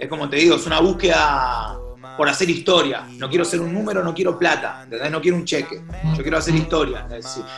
es 0.00 0.08
como 0.08 0.28
te 0.28 0.36
digo, 0.36 0.56
es 0.56 0.66
una 0.66 0.80
búsqueda 0.80 1.78
por 2.16 2.28
hacer 2.28 2.48
historia. 2.50 3.06
No 3.16 3.28
quiero 3.28 3.44
ser 3.44 3.60
un 3.60 3.72
número, 3.72 4.02
no 4.02 4.14
quiero 4.14 4.38
plata, 4.38 4.86
no 5.10 5.20
quiero 5.20 5.36
un 5.36 5.44
cheque. 5.44 5.82
Yo 6.16 6.22
quiero 6.22 6.38
hacer 6.38 6.54
historia. 6.54 7.06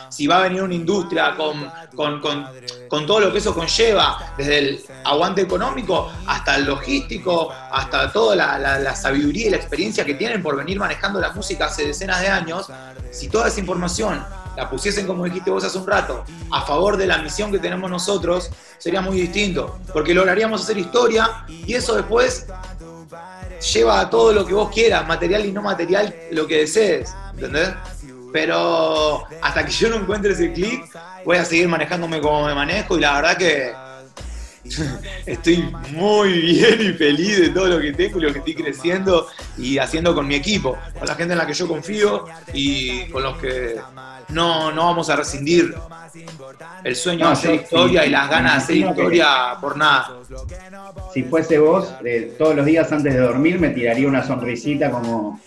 Si, 0.09 0.27
va 0.27 0.37
a 0.37 0.41
venir 0.43 0.63
una 0.63 0.73
industria 0.73 1.35
con, 1.35 2.19
con, 2.21 3.05
todo 3.05 3.19
lo 3.19 3.31
que 3.31 3.39
eso 3.39 3.53
conlleva, 3.53 4.33
desde 4.37 4.57
el 4.59 4.85
aguante 5.03 5.41
económico 5.41 6.11
hasta 6.27 6.55
el 6.55 6.65
logístico, 6.65 7.51
hasta 7.71 8.11
toda 8.11 8.35
la, 8.35 8.95
sabiduría 8.95 9.47
y 9.47 9.49
la 9.51 9.57
experiencia 9.57 10.05
que 10.05 10.13
tienen 10.13 10.41
por 10.41 10.55
venir 10.55 10.79
manejando 10.79 11.19
la 11.19 11.31
música 11.31 11.65
hace 11.65 11.87
decenas 11.87 12.21
de 12.21 12.27
años, 12.27 12.67
si 13.11 13.29
toda 13.29 13.47
esa 13.47 13.59
información 13.59 14.23
la 14.55 14.69
pusiesen, 14.69 15.07
como 15.07 15.25
dijiste 15.25 15.49
vos 15.49 15.63
hace 15.63 15.77
un 15.77 15.87
rato, 15.87 16.23
a 16.51 16.61
favor 16.61 16.97
de 16.97 17.07
la 17.07 17.17
misión 17.19 17.51
que 17.51 17.59
tenemos 17.59 17.89
nosotros, 17.89 18.49
sería 18.77 19.01
muy 19.01 19.19
distinto, 19.19 19.79
porque 19.91 20.13
lograríamos 20.13 20.61
hacer 20.61 20.77
historia 20.77 21.45
y 21.47 21.73
eso 21.73 21.95
después 21.95 22.47
lleva 23.73 24.01
a 24.01 24.09
todo 24.09 24.33
lo 24.33 24.45
que 24.45 24.53
vos 24.53 24.71
quieras, 24.71 25.07
material 25.07 25.45
y 25.45 25.51
no 25.51 25.61
material, 25.61 26.13
lo 26.31 26.47
que 26.47 26.59
desees, 26.59 27.13
¿entendés? 27.33 27.69
Pero 28.31 29.25
hasta 29.41 29.65
que 29.65 29.71
yo 29.71 29.89
no 29.89 29.97
encuentre 29.97 30.33
ese 30.33 30.51
clic, 30.51 30.89
voy 31.23 31.37
a 31.37 31.45
seguir 31.45 31.67
manejándome 31.67 32.19
como 32.19 32.45
me 32.47 32.55
manejo 32.55 32.97
y 32.97 33.01
la 33.01 33.13
verdad 33.13 33.37
que 33.37 33.73
estoy 35.25 35.57
muy 35.91 36.31
bien 36.41 36.81
y 36.81 36.93
feliz 36.93 37.39
de 37.39 37.49
todo 37.49 37.67
lo 37.67 37.79
que 37.79 37.93
tengo 37.93 38.19
y 38.19 38.21
lo 38.21 38.31
que 38.31 38.39
estoy 38.39 38.55
creciendo 38.55 39.27
y 39.57 39.77
haciendo 39.77 40.15
con 40.15 40.27
mi 40.27 40.35
equipo, 40.35 40.77
con 40.97 41.07
la 41.07 41.15
gente 41.15 41.33
en 41.33 41.39
la 41.39 41.45
que 41.45 41.53
yo 41.53 41.67
confío 41.67 42.25
y 42.53 43.05
con 43.09 43.23
los 43.23 43.37
que 43.37 43.75
no, 44.29 44.71
no 44.71 44.85
vamos 44.85 45.09
a 45.09 45.15
rescindir 45.15 45.73
el 46.83 46.95
sueño 46.95 47.27
de 47.27 47.33
hacer 47.33 47.55
historia 47.55 48.05
y 48.05 48.09
las 48.09 48.29
ganas 48.29 48.53
de 48.53 48.57
hacer 48.57 48.77
historia 48.77 49.57
por 49.59 49.75
nada. 49.75 50.19
Si 51.13 51.23
fuese 51.23 51.59
vos, 51.59 51.93
eh, 52.05 52.35
todos 52.37 52.55
los 52.55 52.65
días 52.65 52.91
antes 52.91 53.13
de 53.13 53.19
dormir 53.19 53.59
me 53.59 53.69
tiraría 53.69 54.07
una 54.07 54.25
sonrisita 54.25 54.91
como 54.91 55.39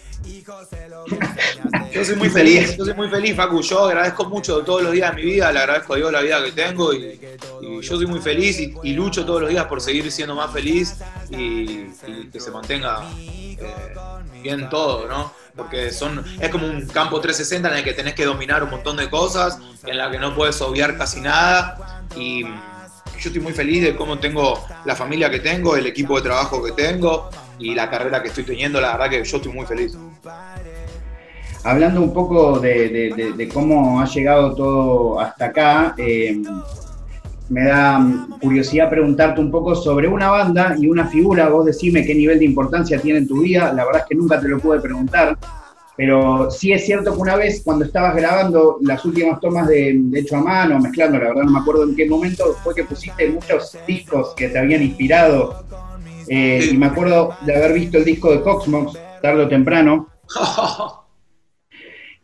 yo 1.92 2.04
soy 2.04 2.16
muy 2.16 2.28
feliz, 2.28 2.76
yo 2.76 2.84
soy 2.84 2.94
muy 2.94 3.08
feliz, 3.08 3.36
Facu. 3.36 3.62
Yo 3.62 3.84
agradezco 3.84 4.24
mucho 4.26 4.58
todos 4.62 4.82
los 4.82 4.92
días 4.92 5.14
de 5.14 5.22
mi 5.22 5.30
vida, 5.30 5.52
le 5.52 5.58
agradezco 5.60 5.94
a 5.94 5.96
Dios 5.96 6.12
la 6.12 6.20
vida 6.20 6.44
que 6.44 6.52
tengo 6.52 6.92
y, 6.92 7.18
yo 7.82 7.96
soy 7.96 8.06
muy 8.06 8.20
feliz 8.20 8.58
y, 8.60 8.92
lucho 8.92 9.24
todos 9.24 9.42
los 9.42 9.50
días 9.50 9.66
por 9.66 9.80
seguir 9.80 10.10
siendo 10.10 10.34
más 10.34 10.52
feliz 10.52 10.96
y, 11.30 11.84
que 12.32 12.40
se 12.40 12.50
mantenga 12.50 13.02
eh, 13.18 13.58
bien 14.42 14.68
todo, 14.68 15.08
¿no? 15.08 15.32
Porque 15.54 15.90
son, 15.90 16.24
es 16.40 16.50
como 16.50 16.66
un 16.66 16.86
campo 16.86 17.20
360 17.20 17.70
en 17.70 17.76
el 17.78 17.84
que 17.84 17.94
tenés 17.94 18.14
que 18.14 18.24
dominar 18.24 18.62
un 18.62 18.70
montón 18.70 18.96
de 18.96 19.08
cosas, 19.08 19.58
en 19.84 19.96
la 19.96 20.10
que 20.10 20.18
no 20.18 20.34
puedes 20.34 20.60
obviar 20.60 20.98
casi 20.98 21.20
nada 21.20 22.06
y 22.14 22.44
yo 23.18 23.28
estoy 23.28 23.40
muy 23.40 23.52
feliz 23.52 23.82
de 23.82 23.96
cómo 23.96 24.18
tengo 24.18 24.64
la 24.84 24.94
familia 24.94 25.30
que 25.30 25.40
tengo, 25.40 25.76
el 25.76 25.86
equipo 25.86 26.16
de 26.16 26.22
trabajo 26.22 26.62
que 26.62 26.72
tengo 26.72 27.28
y 27.58 27.74
la 27.74 27.88
carrera 27.90 28.22
que 28.22 28.28
estoy 28.28 28.44
teniendo, 28.44 28.80
la 28.80 28.92
verdad 28.92 29.10
que 29.10 29.24
yo 29.24 29.36
estoy 29.36 29.52
muy 29.52 29.66
feliz. 29.66 29.96
Hablando 31.64 32.00
un 32.00 32.12
poco 32.12 32.60
de, 32.60 33.50
cómo 33.52 34.00
ha 34.00 34.06
llegado 34.06 34.54
todo 34.54 35.20
hasta 35.20 35.46
acá, 35.46 35.94
eh, 35.98 36.40
me 37.48 37.64
da 37.64 38.04
curiosidad 38.40 38.90
preguntarte 38.90 39.40
un 39.40 39.50
poco 39.50 39.74
sobre 39.74 40.08
una 40.08 40.30
banda 40.30 40.74
y 40.78 40.88
una 40.88 41.06
figura. 41.06 41.48
Vos 41.48 41.66
decime 41.66 42.04
qué 42.04 42.14
nivel 42.14 42.38
de 42.38 42.44
importancia 42.44 43.00
tiene 43.00 43.20
en 43.20 43.28
tu 43.28 43.40
vida. 43.40 43.72
La 43.72 43.84
verdad 43.84 44.02
es 44.02 44.08
que 44.08 44.14
nunca 44.14 44.40
te 44.40 44.48
lo 44.48 44.58
pude 44.58 44.80
preguntar. 44.80 45.36
Pero 45.96 46.50
sí 46.50 46.72
es 46.72 46.84
cierto 46.84 47.14
que 47.14 47.20
una 47.20 47.36
vez 47.36 47.62
cuando 47.64 47.84
estabas 47.86 48.14
grabando 48.14 48.78
las 48.82 49.04
últimas 49.04 49.40
tomas 49.40 49.66
de, 49.66 49.98
hecho 50.14 50.36
a 50.36 50.42
mano, 50.42 50.78
mezclando, 50.78 51.18
la 51.18 51.28
verdad 51.28 51.44
no 51.44 51.52
me 51.52 51.58
acuerdo 51.60 51.84
en 51.84 51.96
qué 51.96 52.06
momento, 52.06 52.54
fue 52.62 52.74
que 52.74 52.84
pusiste 52.84 53.28
muchos 53.30 53.76
discos 53.86 54.34
que 54.36 54.48
te 54.48 54.58
habían 54.58 54.82
inspirado. 54.82 55.64
Eh, 56.28 56.70
y 56.72 56.76
me 56.76 56.86
acuerdo 56.86 57.34
de 57.42 57.56
haber 57.56 57.72
visto 57.72 57.98
el 57.98 58.04
disco 58.04 58.30
de 58.30 58.42
Coxmox 58.42 58.98
tarde 59.22 59.44
o 59.44 59.48
temprano. 59.48 60.08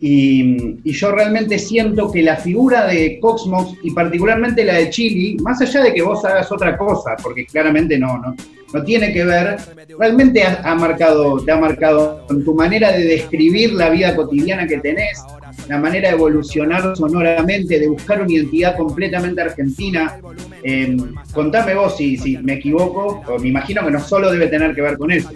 Y, 0.05 0.91
yo 0.91 1.13
realmente 1.13 1.61
siento 1.61 2.11
que 2.11 2.23
la 2.23 2.37
figura 2.37 2.87
de 2.89 3.21
Coxmox 3.21 3.79
y 3.85 3.93
particularmente 3.93 4.65
la 4.65 4.75
de 4.75 4.91
Chili, 4.91 5.37
más 5.39 5.61
allá 5.61 5.85
de 5.85 5.95
que 5.95 6.03
vos 6.03 6.25
hagas 6.25 6.51
otra 6.51 6.77
cosa, 6.77 7.17
porque 7.23 7.47
claramente 7.47 7.97
no, 7.97 8.19
no, 8.19 8.35
no 8.75 8.83
tiene 8.83 9.13
que 9.13 9.25
ver, 9.25 9.57
realmente 9.97 10.43
ha, 10.43 10.75
marcado, 10.75 11.39
te 11.45 11.53
ha 11.53 11.57
marcado 11.57 12.27
en 12.31 12.45
tu 12.45 12.53
manera 12.53 12.91
de 12.91 13.05
describir 13.05 13.75
la 13.75 13.91
vida 13.91 14.17
cotidiana 14.17 14.67
que 14.67 14.79
tenés, 14.79 15.23
la 15.69 15.79
manera 15.79 16.09
de 16.09 16.17
evolucionar 16.17 16.97
sonoramente, 16.97 17.79
de 17.79 17.87
buscar 17.87 18.23
una 18.23 18.33
identidad 18.33 18.77
completamente 18.77 19.41
argentina. 19.41 20.17
Eh, 20.65 20.97
contame 21.33 21.75
vos 21.75 21.97
si, 21.97 22.17
si 22.17 22.39
me 22.39 22.55
equivoco, 22.55 23.23
o 23.29 23.39
me 23.39 23.51
imagino 23.51 23.85
que 23.85 23.93
no 23.93 24.01
solo 24.01 24.33
debe 24.33 24.49
tener 24.49 24.75
que 24.75 24.83
ver 24.83 24.99
con 24.99 25.13
eso. 25.13 25.31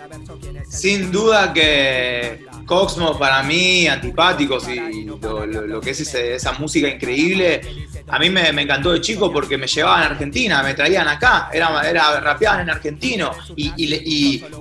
Sin 0.68 1.12
duda 1.12 1.52
que 1.52 2.40
Coxmo 2.66 3.18
para 3.18 3.42
mí, 3.44 3.86
antipáticos 3.86 4.68
y 4.68 5.04
lo, 5.04 5.80
que 5.80 5.90
es 5.90 6.14
esa 6.14 6.52
música 6.52 6.88
increíble, 6.88 7.60
a 8.08 8.18
mí 8.18 8.30
me, 8.30 8.48
encantó 8.48 8.92
de 8.92 9.00
chico 9.00 9.32
porque 9.32 9.56
me 9.56 9.66
llevaban 9.66 10.02
a 10.02 10.06
Argentina, 10.06 10.62
me 10.62 10.74
traían 10.74 11.08
acá, 11.08 11.48
era, 11.52 11.88
era 11.88 12.20
rapeaban 12.20 12.60
en 12.60 12.70
argentino 12.70 13.30
y, 13.56 13.86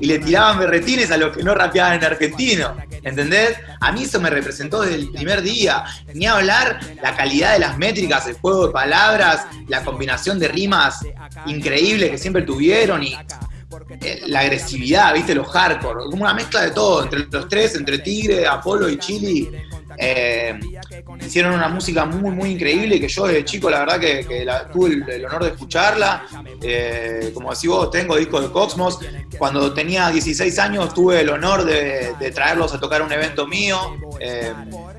le, 0.01 0.19
tiraban 0.19 0.59
berretines 0.59 1.11
a 1.11 1.17
los 1.17 1.35
que 1.35 1.43
no 1.43 1.53
rapeaban 1.53 1.95
en 1.95 2.03
argentino, 2.03 2.75
¿entendés? 3.03 3.57
A 3.79 3.91
mí 3.91 4.03
eso 4.03 4.19
me 4.19 4.29
representó 4.29 4.81
desde 4.81 4.95
el 4.95 5.11
primer 5.11 5.41
día, 5.41 5.83
ni 6.13 6.25
hablar 6.25 6.79
la 7.01 7.15
calidad 7.15 7.53
de 7.53 7.59
las 7.59 7.77
métricas, 7.77 8.27
el 8.27 8.35
juego 8.35 8.67
de 8.67 8.73
palabras, 8.73 9.45
la 9.67 9.83
combinación 9.83 10.39
de 10.39 10.47
rimas 10.47 11.05
increíbles 11.45 12.11
que 12.11 12.17
siempre 12.17 12.43
tuvieron 12.43 13.03
y 13.03 13.15
la 14.27 14.39
agresividad, 14.41 15.13
¿viste? 15.13 15.35
Los 15.35 15.47
hardcore, 15.47 16.05
como 16.05 16.23
una 16.23 16.33
mezcla 16.33 16.61
de 16.61 16.71
todo, 16.71 17.03
entre 17.03 17.25
los 17.29 17.47
tres, 17.47 17.75
entre 17.75 17.99
Tigre, 17.99 18.47
Apolo 18.47 18.89
y 18.89 18.97
Chili. 18.97 19.49
Eh, 19.97 20.59
hicieron 21.25 21.53
una 21.53 21.69
música 21.69 22.05
muy, 22.05 22.31
muy 22.31 22.51
increíble 22.51 22.99
que 22.99 23.07
yo 23.07 23.27
desde 23.27 23.45
chico, 23.45 23.69
la 23.69 23.79
verdad, 23.79 23.99
que, 23.99 24.45
tuve 24.71 25.15
el, 25.15 25.25
honor 25.25 25.43
de 25.43 25.49
escucharla. 25.51 26.25
Eh, 26.61 27.31
como 27.33 27.51
decís 27.51 27.69
vos, 27.69 27.89
tengo 27.91 28.15
discos 28.17 28.43
de 28.43 28.51
Cosmos. 28.51 28.99
Cuando 29.37 29.73
tenía 29.73 30.09
16 30.09 30.59
años, 30.59 30.93
tuve 30.93 31.21
el 31.21 31.29
honor 31.29 31.65
de, 31.65 32.31
traerlos 32.33 32.73
a 32.73 32.79
tocar 32.79 33.01
un 33.01 33.11
evento 33.11 33.47
mío, 33.47 33.97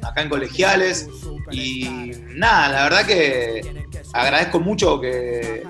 acá 0.03 0.23
en 0.23 0.29
Colegiales. 0.29 1.09
Y 1.51 2.11
nada, 2.35 2.69
la 2.69 2.83
verdad 2.85 3.07
que 3.07 3.87
agradezco 4.13 4.61
mucho 4.61 5.01
que. 5.01 5.63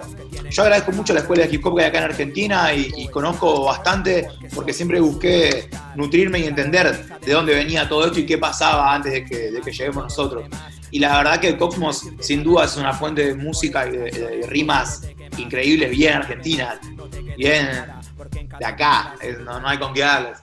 Yo 0.51 0.63
agradezco 0.63 0.93
mucho 0.93 1.13
la 1.13 1.21
escuela 1.21 1.47
de 1.47 1.55
hip 1.55 1.65
hop 1.67 1.77
que 1.77 1.83
hay 1.83 1.89
acá 1.89 1.99
en 1.99 2.05
Argentina 2.05 2.73
y, 2.75 3.09
conozco 3.09 3.65
bastante 3.65 4.29
porque 4.55 4.73
siempre 4.73 5.01
busqué 5.01 5.69
nutrirme 5.95 6.41
y 6.41 6.45
entender 6.45 7.07
de 7.25 7.33
dónde 7.33 7.55
venía 7.55 7.89
todo 7.89 8.07
esto 8.07 8.21
y 8.21 8.27
qué 8.27 8.39
pasaba 8.39 8.95
antes 8.95 9.13
de 9.13 9.25
que, 9.25 9.51
de 9.51 9.61
que 9.61 9.73
lleguemos 9.73 10.05
nosotros. 10.05 10.45
Y 10.91 10.99
la 10.99 11.17
verdad 11.19 11.41
que 11.41 11.57
Cosmos 11.57 12.09
sin 12.21 12.43
duda 12.43 12.65
es 12.65 12.77
una 12.77 12.93
fuente 12.93 13.27
de 13.27 13.35
música 13.35 13.87
y 13.89 13.97
de, 13.97 14.47
rimas 14.49 15.09
increíbles, 15.37 15.91
bien 15.91 16.15
argentina, 16.15 16.79
bien 17.37 17.69
de 18.59 18.65
acá, 18.65 19.15
no, 19.45 19.61
no 19.61 19.69
hay 19.69 19.79
con 19.79 19.93
qué 19.93 20.01
darles. 20.01 20.39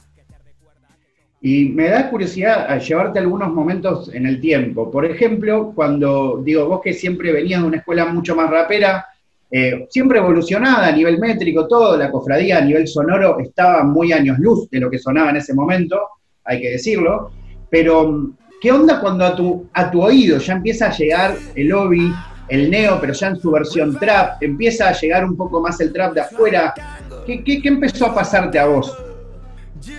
Y 1.42 1.66
me 1.70 1.90
da 1.90 2.10
curiosidad 2.10 2.80
llevarte 2.80 3.20
algunos 3.20 3.52
momentos 3.52 4.14
en 4.14 4.26
el 4.26 4.40
tiempo. 4.40 4.90
Por 4.90 5.06
ejemplo, 5.06 5.74
cuando 5.76 6.42
digo, 6.42 6.68
vos 6.68 6.82
que 6.82 6.94
siempre 6.94 7.34
venías 7.34 7.62
de 7.62 7.68
una 7.68 7.78
escuela 7.78 8.06
mucho 8.06 8.34
más 8.34 8.50
rapera, 8.50 9.08
eh, 9.56 9.86
siempre 9.88 10.18
evolucionada 10.18 10.88
a 10.88 10.92
nivel 10.92 11.20
métrico, 11.20 11.68
todo, 11.68 11.96
la 11.96 12.10
cofradía 12.10 12.58
a 12.58 12.62
nivel 12.62 12.88
sonoro 12.88 13.38
estaba 13.40 13.84
muy 13.84 14.12
años 14.12 14.40
luz 14.40 14.68
de 14.72 14.80
lo 14.80 14.90
que 14.90 14.98
sonaba 14.98 15.30
en 15.30 15.36
ese 15.36 15.54
momento, 15.54 16.02
hay 16.44 16.60
que 16.60 16.72
decirlo. 16.72 17.30
Pero, 17.70 18.32
¿qué 18.60 18.72
onda 18.72 19.00
cuando 19.00 19.24
a 19.24 19.36
tu, 19.36 19.70
a 19.72 19.92
tu 19.92 20.02
oído 20.02 20.40
ya 20.40 20.54
empieza 20.54 20.88
a 20.88 20.92
llegar 20.92 21.36
el 21.54 21.68
lobby, 21.68 22.12
el 22.50 22.72
neo, 22.72 22.98
pero 23.00 23.14
ya 23.14 23.28
en 23.28 23.40
su 23.40 23.52
versión 23.52 24.00
trap, 24.00 24.42
empieza 24.42 24.90
a 24.90 24.94
llegar 24.94 25.24
un 25.24 25.38
poco 25.38 25.62
más 25.62 25.80
el 25.82 25.94
trap 25.94 26.16
de 26.16 26.22
afuera? 26.22 26.74
¿Qué, 27.24 27.44
qué, 27.44 27.62
qué 27.62 27.68
empezó 27.68 28.08
a 28.08 28.16
pasarte 28.16 28.58
a 28.58 28.66
vos? 28.66 28.98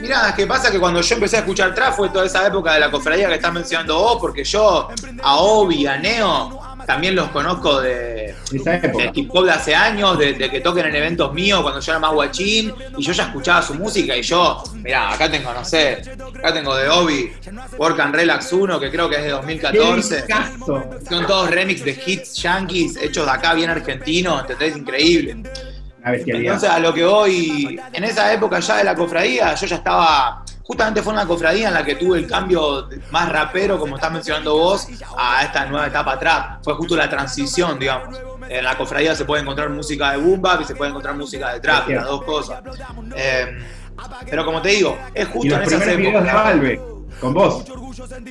Mirá, 0.00 0.30
es 0.30 0.34
que 0.34 0.48
pasa 0.48 0.72
que 0.72 0.80
cuando 0.80 1.00
yo 1.00 1.14
empecé 1.14 1.36
a 1.36 1.40
escuchar 1.40 1.72
trap 1.76 1.94
fue 1.94 2.08
toda 2.08 2.26
esa 2.26 2.44
época 2.44 2.74
de 2.74 2.80
la 2.80 2.90
cofradía 2.90 3.28
que 3.28 3.34
estás 3.34 3.52
mencionando 3.52 4.00
vos, 4.00 4.18
porque 4.20 4.42
yo 4.42 4.88
a 5.22 5.36
Obi, 5.36 5.86
a 5.86 5.96
Neo, 5.96 6.60
también 6.86 7.14
los 7.14 7.28
conozco 7.30 7.80
de, 7.80 8.34
de 8.50 9.10
hip 9.14 9.30
hop 9.32 9.44
de 9.44 9.52
hace 9.52 9.74
años, 9.74 10.18
de, 10.18 10.36
que 10.36 10.60
toquen 10.60 10.86
en 10.86 10.96
eventos 10.96 11.32
míos 11.32 11.62
cuando 11.62 11.80
yo 11.80 11.92
era 11.92 11.98
más 11.98 12.12
guachín, 12.12 12.72
y 12.96 13.02
yo 13.02 13.12
ya 13.12 13.24
escuchaba 13.24 13.62
su 13.62 13.74
música 13.74 14.16
y 14.16 14.22
yo, 14.22 14.62
mirá, 14.74 15.12
acá 15.12 15.30
tengo, 15.30 15.52
no 15.52 15.64
sé, 15.64 16.02
acá 16.36 16.52
tengo 16.52 16.76
de 16.76 16.88
Obi, 16.88 17.32
Work 17.78 18.00
and 18.00 18.14
Relax 18.14 18.52
1, 18.52 18.80
que 18.80 18.90
creo 18.90 19.08
que 19.08 19.16
es 19.16 19.22
de 19.24 19.30
2014. 19.30 20.24
Son 21.08 21.26
todos 21.26 21.50
remix 21.50 21.84
de 21.84 21.98
hits 22.06 22.34
yankees 22.42 22.96
hechos 22.96 23.26
de 23.26 23.32
acá 23.32 23.54
bien 23.54 23.70
argentinos, 23.70 24.40
¿entendés? 24.42 24.76
Increíble. 24.76 25.42
Entonces, 26.04 26.68
a 26.68 26.78
lo 26.80 26.92
que 26.92 27.04
voy, 27.04 27.80
en 27.92 28.04
esa 28.04 28.32
época 28.32 28.60
ya 28.60 28.76
de 28.76 28.84
la 28.84 28.94
cofradía, 28.94 29.54
yo 29.54 29.66
ya 29.66 29.76
estaba, 29.76 30.44
justamente 30.64 31.02
fue 31.02 31.12
una 31.12 31.26
cofradía 31.26 31.68
en 31.68 31.74
la 31.74 31.84
que 31.84 31.94
tuve 31.94 32.18
el 32.18 32.26
cambio 32.26 32.88
más 33.10 33.30
rapero, 33.30 33.78
como 33.78 33.96
estás 33.96 34.10
mencionando 34.10 34.56
vos, 34.56 34.88
a 35.16 35.44
esta 35.44 35.66
nueva 35.66 35.86
etapa 35.86 36.14
atrás. 36.14 36.58
Fue 36.62 36.74
justo 36.74 36.96
la 36.96 37.08
transición, 37.08 37.78
digamos. 37.78 38.18
En 38.48 38.64
la 38.64 38.76
cofradía 38.76 39.14
se 39.14 39.24
puede 39.24 39.42
encontrar 39.42 39.70
música 39.70 40.12
de 40.12 40.18
boom 40.18 40.42
y 40.60 40.64
se 40.64 40.74
puede 40.74 40.90
encontrar 40.90 41.14
música 41.16 41.52
de 41.52 41.60
trap, 41.60 41.88
las 41.88 42.04
dos 42.04 42.24
cosas. 42.24 42.62
Eh, 43.14 43.58
pero 44.28 44.44
como 44.44 44.60
te 44.60 44.70
digo, 44.70 44.98
es 45.14 45.28
justo 45.28 45.54
en 45.54 45.62
esas 45.62 45.86
épocas. 45.86 46.93
Con 47.20 47.34
vos. 47.34 47.64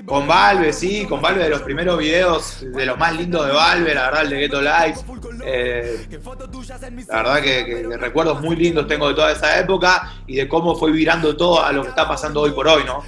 Con 0.05 0.27
Valve, 0.27 0.73
sí, 0.73 1.05
con 1.05 1.21
Valve 1.21 1.43
de 1.43 1.49
los 1.49 1.61
primeros 1.61 1.97
videos, 1.97 2.65
de 2.73 2.85
los 2.85 2.97
más 2.97 3.15
lindos 3.15 3.47
de 3.47 3.53
Valve, 3.53 3.95
la 3.95 4.03
verdad, 4.03 4.23
el 4.23 4.29
de 4.29 4.39
Ghetto 4.39 4.61
Life. 4.61 5.01
Eh, 5.45 6.07
la 7.07 7.17
verdad 7.17 7.41
que, 7.41 7.97
recuerdos 7.99 8.41
muy 8.41 8.55
lindos 8.55 8.87
tengo 8.87 9.09
de 9.09 9.15
toda 9.15 9.31
esa 9.31 9.59
época 9.59 10.13
y 10.27 10.35
de 10.37 10.47
cómo 10.47 10.75
fue 10.75 10.91
virando 10.91 11.35
todo 11.35 11.63
a 11.63 11.71
lo 11.71 11.83
que 11.83 11.89
está 11.89 12.07
pasando 12.07 12.41
hoy 12.41 12.51
por 12.51 12.67
hoy, 12.67 12.83
¿no? 12.85 13.03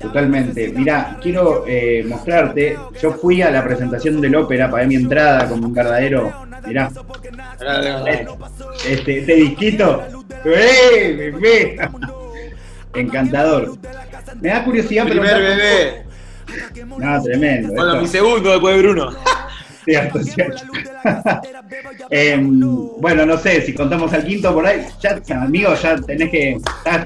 Totalmente. 0.00 0.72
Mira, 0.74 1.18
quiero 1.20 1.64
eh, 1.66 2.04
mostrarte, 2.06 2.78
yo 3.00 3.12
fui 3.12 3.42
a 3.42 3.50
la 3.50 3.64
presentación 3.64 4.20
del 4.20 4.36
ópera, 4.36 4.70
pagué 4.70 4.86
mi 4.86 4.96
entrada 4.96 5.48
como 5.48 5.66
un 5.66 5.72
verdadero, 5.72 6.46
mirá. 6.66 6.90
Este, 8.86 9.18
este 9.18 9.34
disquito, 9.34 10.02
¡eh! 10.44 11.32
Encantador. 12.94 13.76
Me 14.40 14.48
da 14.48 14.64
curiosidad. 14.64 15.06
Primer 15.06 15.40
bebé. 15.40 16.04
No, 16.98 17.22
tremendo. 17.22 17.72
Bueno, 17.74 18.00
mi 18.00 18.06
segundo 18.06 18.50
después 18.50 18.76
de 18.76 18.82
Bruno. 18.82 19.10
Cierto, 19.84 20.22
cierto. 20.22 20.62
Em, 22.10 22.60
bueno, 22.98 23.26
no 23.26 23.36
sé, 23.36 23.60
si 23.62 23.74
contamos 23.74 24.12
al 24.12 24.24
quinto 24.24 24.52
por 24.54 24.66
ahí, 24.66 24.86
ya, 25.00 25.20
amigo, 25.42 25.74
ya 25.74 25.96
tenés 25.96 26.30
que 26.30 26.52
estar 26.52 27.04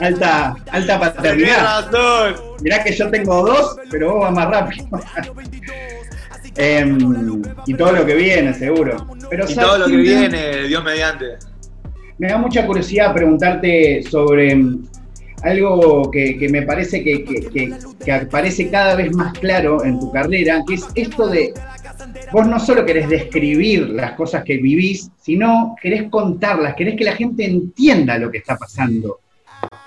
alta, 0.00 0.56
alta 0.70 1.00
paternidad. 1.00 1.90
Mirá 2.62 2.82
que 2.82 2.92
yo 2.92 3.10
tengo 3.10 3.46
dos, 3.46 3.76
pero 3.90 4.12
vos 4.12 4.20
vas 4.22 4.32
más 4.32 4.50
rápido. 4.50 4.86
Em, 6.58 7.42
y 7.66 7.74
todo 7.74 7.92
lo 7.92 8.06
que 8.06 8.14
viene, 8.14 8.54
seguro. 8.54 9.06
y 9.30 9.54
todo 9.54 9.76
lo 9.76 9.86
que 9.88 9.96
viene, 9.96 10.62
Dios 10.62 10.82
mediante. 10.82 11.36
Me 12.16 12.28
da 12.28 12.38
mucha 12.38 12.64
curiosidad 12.64 13.12
preguntarte 13.12 14.02
sobre 14.04 14.52
em, 14.52 14.82
algo 15.42 16.10
que, 16.10 16.48
me 16.50 16.62
parece 16.62 17.02
que, 17.02 17.24
que, 17.24 18.12
aparece 18.12 18.70
cada 18.70 18.96
vez 18.96 19.12
más 19.14 19.38
claro 19.38 19.84
en 19.84 20.00
tu 20.00 20.10
carrera, 20.10 20.62
que 20.66 20.74
es 20.74 20.86
esto 20.94 21.28
de 21.28 21.52
vos 22.32 22.46
no 22.46 22.58
solo 22.58 22.84
querés 22.84 23.08
describir 23.08 23.88
las 23.90 24.12
cosas 24.12 24.44
que 24.44 24.56
vivís, 24.56 25.10
sino 25.20 25.76
querés 25.80 26.08
contarlas, 26.10 26.74
querés 26.74 26.96
que 26.96 27.04
la 27.04 27.16
gente 27.16 27.44
entienda 27.44 28.18
lo 28.18 28.30
que 28.30 28.38
está 28.38 28.56
pasando. 28.56 29.20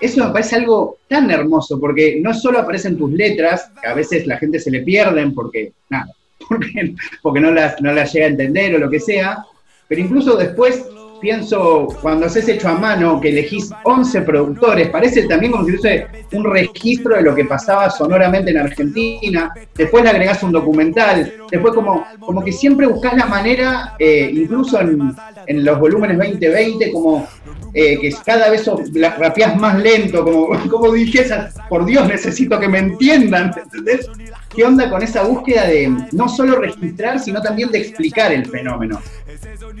Eso 0.00 0.24
me 0.24 0.32
parece 0.32 0.56
algo 0.56 0.98
tan 1.08 1.30
hermoso, 1.30 1.78
porque 1.78 2.20
no 2.20 2.34
solo 2.34 2.58
aparecen 2.58 2.96
tus 2.96 3.12
letras, 3.12 3.70
que 3.80 3.88
a 3.88 3.94
veces 3.94 4.26
la 4.26 4.38
gente 4.38 4.58
se 4.58 4.70
le 4.70 4.82
pierden 4.82 5.34
porque, 5.34 5.72
nada, 5.88 6.12
porque, 6.48 6.94
porque 7.22 7.40
no, 7.40 7.50
las, 7.50 7.80
no 7.80 7.92
las 7.92 8.12
llega 8.12 8.26
a 8.26 8.30
entender 8.30 8.74
o 8.74 8.78
lo 8.78 8.90
que 8.90 9.00
sea, 9.00 9.44
pero 9.88 10.00
incluso 10.00 10.36
después 10.36 10.86
pienso, 11.20 11.88
cuando 12.00 12.26
haces 12.26 12.48
hecho 12.48 12.68
a 12.68 12.74
mano, 12.74 13.20
que 13.20 13.28
elegís 13.28 13.70
11 13.84 14.22
productores, 14.22 14.88
parece 14.88 15.24
también 15.24 15.52
como 15.52 15.64
si 15.64 15.72
fuese 15.72 16.06
un 16.32 16.44
registro 16.44 17.16
de 17.16 17.22
lo 17.22 17.34
que 17.34 17.44
pasaba 17.44 17.90
sonoramente 17.90 18.50
en 18.50 18.58
Argentina, 18.58 19.52
después 19.74 20.02
le 20.02 20.10
agregás 20.10 20.42
un 20.42 20.52
documental, 20.52 21.32
después 21.50 21.74
como, 21.74 22.04
como 22.18 22.42
que 22.42 22.52
siempre 22.52 22.86
buscas 22.86 23.16
la 23.16 23.26
manera, 23.26 23.94
eh, 23.98 24.30
incluso 24.32 24.80
en, 24.80 25.12
en, 25.46 25.64
los 25.64 25.78
volúmenes 25.78 26.18
2020, 26.18 26.92
como 26.92 27.26
eh, 27.74 27.98
que 28.00 28.14
cada 28.24 28.50
vez 28.50 28.68
rapeás 29.18 29.56
más 29.56 29.78
lento, 29.78 30.24
como, 30.24 30.48
como 30.70 30.92
dijese, 30.92 31.36
por 31.68 31.84
Dios, 31.84 32.06
necesito 32.08 32.58
que 32.58 32.68
me 32.68 32.78
entiendan, 32.78 33.52
¿entendés? 33.56 34.08
¿Qué 34.54 34.64
onda 34.64 34.90
con 34.90 35.02
esa 35.02 35.22
búsqueda 35.22 35.66
de 35.66 35.88
no 36.12 36.28
solo 36.28 36.56
registrar, 36.56 37.20
sino 37.20 37.40
también 37.40 37.70
de 37.70 37.78
explicar 37.78 38.32
el 38.32 38.46
fenómeno? 38.46 39.00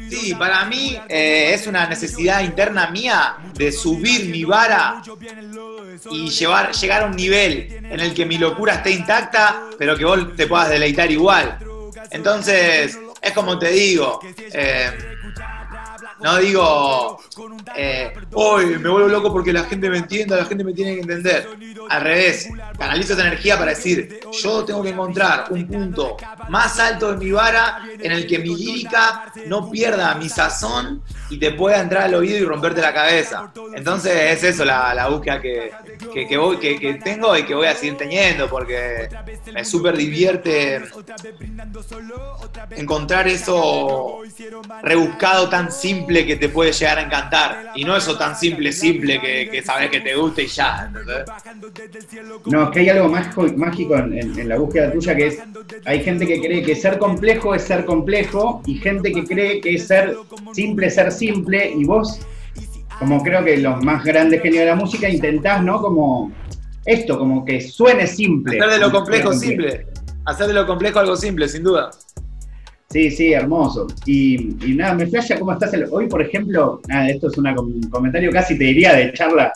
Sí, 0.08 0.34
para 0.34 0.64
mí 0.66 0.96
eh, 1.08 1.52
es 1.54 1.66
una 1.66 1.88
necesidad 1.88 2.42
interna 2.42 2.90
mía 2.90 3.36
de 3.54 3.72
subir 3.72 4.28
mi 4.28 4.44
vara 4.44 5.02
y 6.10 6.28
llevar, 6.30 6.72
llegar 6.72 7.02
a 7.02 7.06
un 7.06 7.16
nivel 7.16 7.80
en 7.90 8.00
el 8.00 8.14
que 8.14 8.24
mi 8.24 8.38
locura 8.38 8.74
esté 8.74 8.92
intacta, 8.92 9.64
pero 9.78 9.96
que 9.96 10.04
vos 10.04 10.36
te 10.36 10.46
puedas 10.46 10.70
deleitar 10.70 11.10
igual. 11.10 11.58
Entonces, 12.10 12.98
es 13.20 13.32
como 13.32 13.58
te 13.58 13.70
digo, 13.70 14.20
eh, 14.52 14.90
no 16.22 16.38
digo, 16.38 17.18
eh, 17.76 18.12
hoy 18.32 18.78
me 18.78 18.88
vuelvo 18.88 19.08
loco 19.08 19.32
porque 19.32 19.52
la 19.52 19.64
gente 19.64 19.88
me 19.88 19.98
entienda, 19.98 20.36
la 20.36 20.44
gente 20.44 20.64
me 20.64 20.72
tiene 20.72 20.94
que 20.94 21.00
entender. 21.00 21.48
Al 21.88 22.02
revés, 22.02 22.48
canalizo 22.78 23.14
esa 23.14 23.26
energía 23.26 23.58
para 23.58 23.70
decir, 23.70 24.20
yo 24.32 24.64
tengo 24.64 24.82
que 24.82 24.90
encontrar 24.90 25.46
un 25.50 25.66
punto 25.66 26.16
más 26.48 26.78
alto 26.78 27.12
de 27.12 27.24
mi 27.24 27.30
vara 27.30 27.82
en 27.98 28.12
el 28.12 28.26
que 28.26 28.38
mi 28.38 28.54
lírica 28.54 29.32
no 29.46 29.70
pierda 29.70 30.14
mi 30.14 30.28
sazón 30.28 31.02
y 31.30 31.38
te 31.38 31.52
pueda 31.52 31.80
entrar 31.80 32.04
al 32.04 32.14
oído 32.14 32.38
y 32.38 32.44
romperte 32.44 32.80
la 32.80 32.92
cabeza. 32.92 33.52
Entonces 33.74 34.12
es 34.14 34.44
eso 34.44 34.64
la, 34.64 35.08
búsqueda 35.08 35.40
que, 35.40 35.72
que, 36.28 36.36
voy, 36.36 36.58
que, 36.58 37.00
tengo 37.02 37.36
y 37.36 37.44
que 37.44 37.54
voy 37.54 37.66
a 37.66 37.74
seguir 37.74 37.96
teniendo 37.96 38.48
porque 38.48 39.08
me 39.52 39.64
súper 39.64 39.96
divierte 39.96 40.82
encontrar 42.70 43.26
eso 43.28 44.20
rebuscado 44.82 45.48
tan 45.48 45.72
simple 45.72 46.09
que 46.10 46.36
te 46.36 46.48
puede 46.48 46.72
llegar 46.72 46.98
a 46.98 47.02
encantar 47.02 47.72
y 47.74 47.84
no 47.84 47.96
eso 47.96 48.16
tan 48.18 48.36
simple, 48.36 48.72
simple 48.72 49.20
que, 49.20 49.62
sabes 49.62 49.90
que 49.90 50.00
te 50.00 50.14
gusta 50.14 50.42
y 50.42 50.46
ya. 50.46 50.92
No, 52.46 52.64
es 52.64 52.70
que 52.70 52.80
hay 52.80 52.88
algo 52.90 53.08
mágico, 53.08 53.46
mágico 53.56 53.96
en, 53.96 54.48
la 54.48 54.58
búsqueda 54.58 54.92
tuya 54.92 55.14
que 55.14 55.26
es, 55.28 55.38
hay 55.84 56.02
gente 56.02 56.26
que 56.26 56.40
cree 56.40 56.62
que 56.62 56.74
ser 56.74 56.98
complejo 56.98 57.54
es 57.54 57.62
ser 57.62 57.84
complejo 57.84 58.62
y 58.66 58.74
gente 58.74 59.12
que 59.12 59.24
cree 59.24 59.60
que 59.60 59.78
ser 59.78 60.16
simple 60.52 60.88
es 60.88 60.94
ser 60.94 61.12
simple 61.12 61.72
y 61.76 61.84
vos, 61.84 62.20
como 62.98 63.22
creo 63.22 63.44
que 63.44 63.56
los 63.56 63.82
más 63.82 64.04
grandes 64.04 64.42
genios 64.42 64.60
de 64.60 64.66
la 64.66 64.74
música, 64.74 65.08
intentás, 65.08 65.62
¿no? 65.62 65.80
Como 65.80 66.32
esto, 66.84 67.18
como 67.18 67.44
que 67.44 67.60
suene 67.60 68.06
simple. 68.06 68.58
Hacer 68.58 68.70
de 68.74 68.78
lo 68.78 68.90
complejo 68.90 69.32
simple. 69.32 69.86
Hacer 70.24 70.46
de 70.48 70.54
lo 70.54 70.66
complejo 70.66 70.98
algo 70.98 71.16
simple, 71.16 71.48
sin 71.48 71.62
duda. 71.62 71.90
Sí, 72.90 73.08
sí, 73.12 73.32
hermoso. 73.32 73.86
Y, 74.04 74.56
nada, 74.74 74.94
me 74.94 75.06
flasha 75.06 75.38
cómo 75.38 75.52
estás. 75.52 75.72
Hoy, 75.92 76.08
por 76.08 76.22
ejemplo, 76.22 76.80
nada, 76.88 77.08
esto 77.08 77.28
es 77.28 77.38
un 77.38 77.82
comentario 77.88 78.32
casi 78.32 78.58
te 78.58 78.64
diría 78.64 78.94
de 78.94 79.12
charla, 79.12 79.52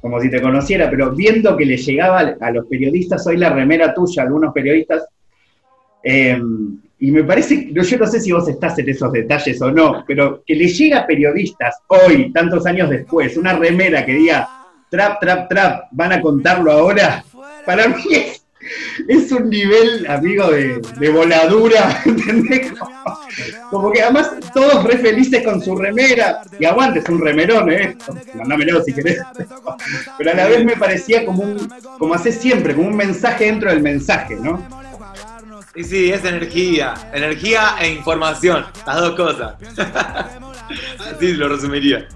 como 0.00 0.20
si 0.20 0.28
te 0.28 0.42
conociera, 0.42 0.90
pero 0.90 1.14
viendo 1.14 1.56
que 1.56 1.66
le 1.66 1.76
llegaba 1.76 2.36
a 2.40 2.50
los 2.50 2.66
periodistas 2.66 3.24
hoy 3.28 3.36
la 3.36 3.50
remera 3.50 3.94
tuya, 3.94 4.24
algunos 4.24 4.52
periodistas, 4.52 5.06
eh, 6.02 6.40
y 6.98 7.10
me 7.10 7.22
parece, 7.22 7.70
yo 7.72 7.82
no 7.98 8.06
sé 8.06 8.20
si 8.20 8.32
vos 8.32 8.48
estás 8.48 8.78
en 8.78 8.88
esos 8.88 9.12
detalles 9.12 9.60
o 9.62 9.70
no, 9.70 10.04
pero 10.06 10.42
que 10.44 10.54
le 10.54 10.66
llega 10.66 11.00
a 11.00 11.06
periodistas 11.06 11.76
hoy, 11.86 12.32
tantos 12.32 12.66
años 12.66 12.90
después, 12.90 13.36
una 13.36 13.52
remera 13.52 14.04
que 14.04 14.14
diga 14.14 14.48
trap, 14.90 15.20
trap, 15.20 15.48
trap, 15.48 15.84
van 15.92 16.12
a 16.12 16.20
contarlo 16.20 16.72
ahora, 16.72 17.24
para 17.64 17.88
mí 17.88 18.02
es, 18.10 18.43
un 19.32 19.50
nivel, 19.50 20.06
amigo, 20.08 20.50
de, 20.50 21.10
voladura, 21.10 22.02
¿entendés? 22.06 22.72
Como, 23.70 23.90
que 23.90 24.02
además 24.02 24.32
todos 24.52 24.84
re 24.84 24.98
felices 24.98 25.42
con 25.42 25.62
su 25.62 25.76
remera, 25.76 26.42
y 26.58 26.64
aguantes 26.64 27.08
un 27.08 27.20
remerón, 27.20 27.70
¿eh? 27.72 27.96
Mándamelo 28.34 28.82
si 28.82 28.92
querés. 28.92 29.20
Pero 30.18 30.30
a 30.30 30.34
la 30.34 30.46
vez 30.46 30.64
me 30.64 30.76
parecía 30.76 31.24
como 31.24 31.42
un, 31.42 31.72
como 31.98 32.14
hace 32.14 32.32
siempre, 32.32 32.74
como 32.74 32.88
un 32.88 32.96
mensaje 32.96 33.46
dentro 33.46 33.70
del 33.70 33.82
mensaje, 33.82 34.36
¿no? 34.36 34.62
Sí, 35.74 35.82
sí, 35.82 36.12
es 36.12 36.24
energía. 36.24 36.94
Energía 37.12 37.74
e 37.80 37.88
información. 37.88 38.64
Las 38.86 38.96
dos 38.96 39.16
cosas. 39.16 39.54
Así 41.14 41.32
lo 41.32 41.48
resumiría. 41.48 42.06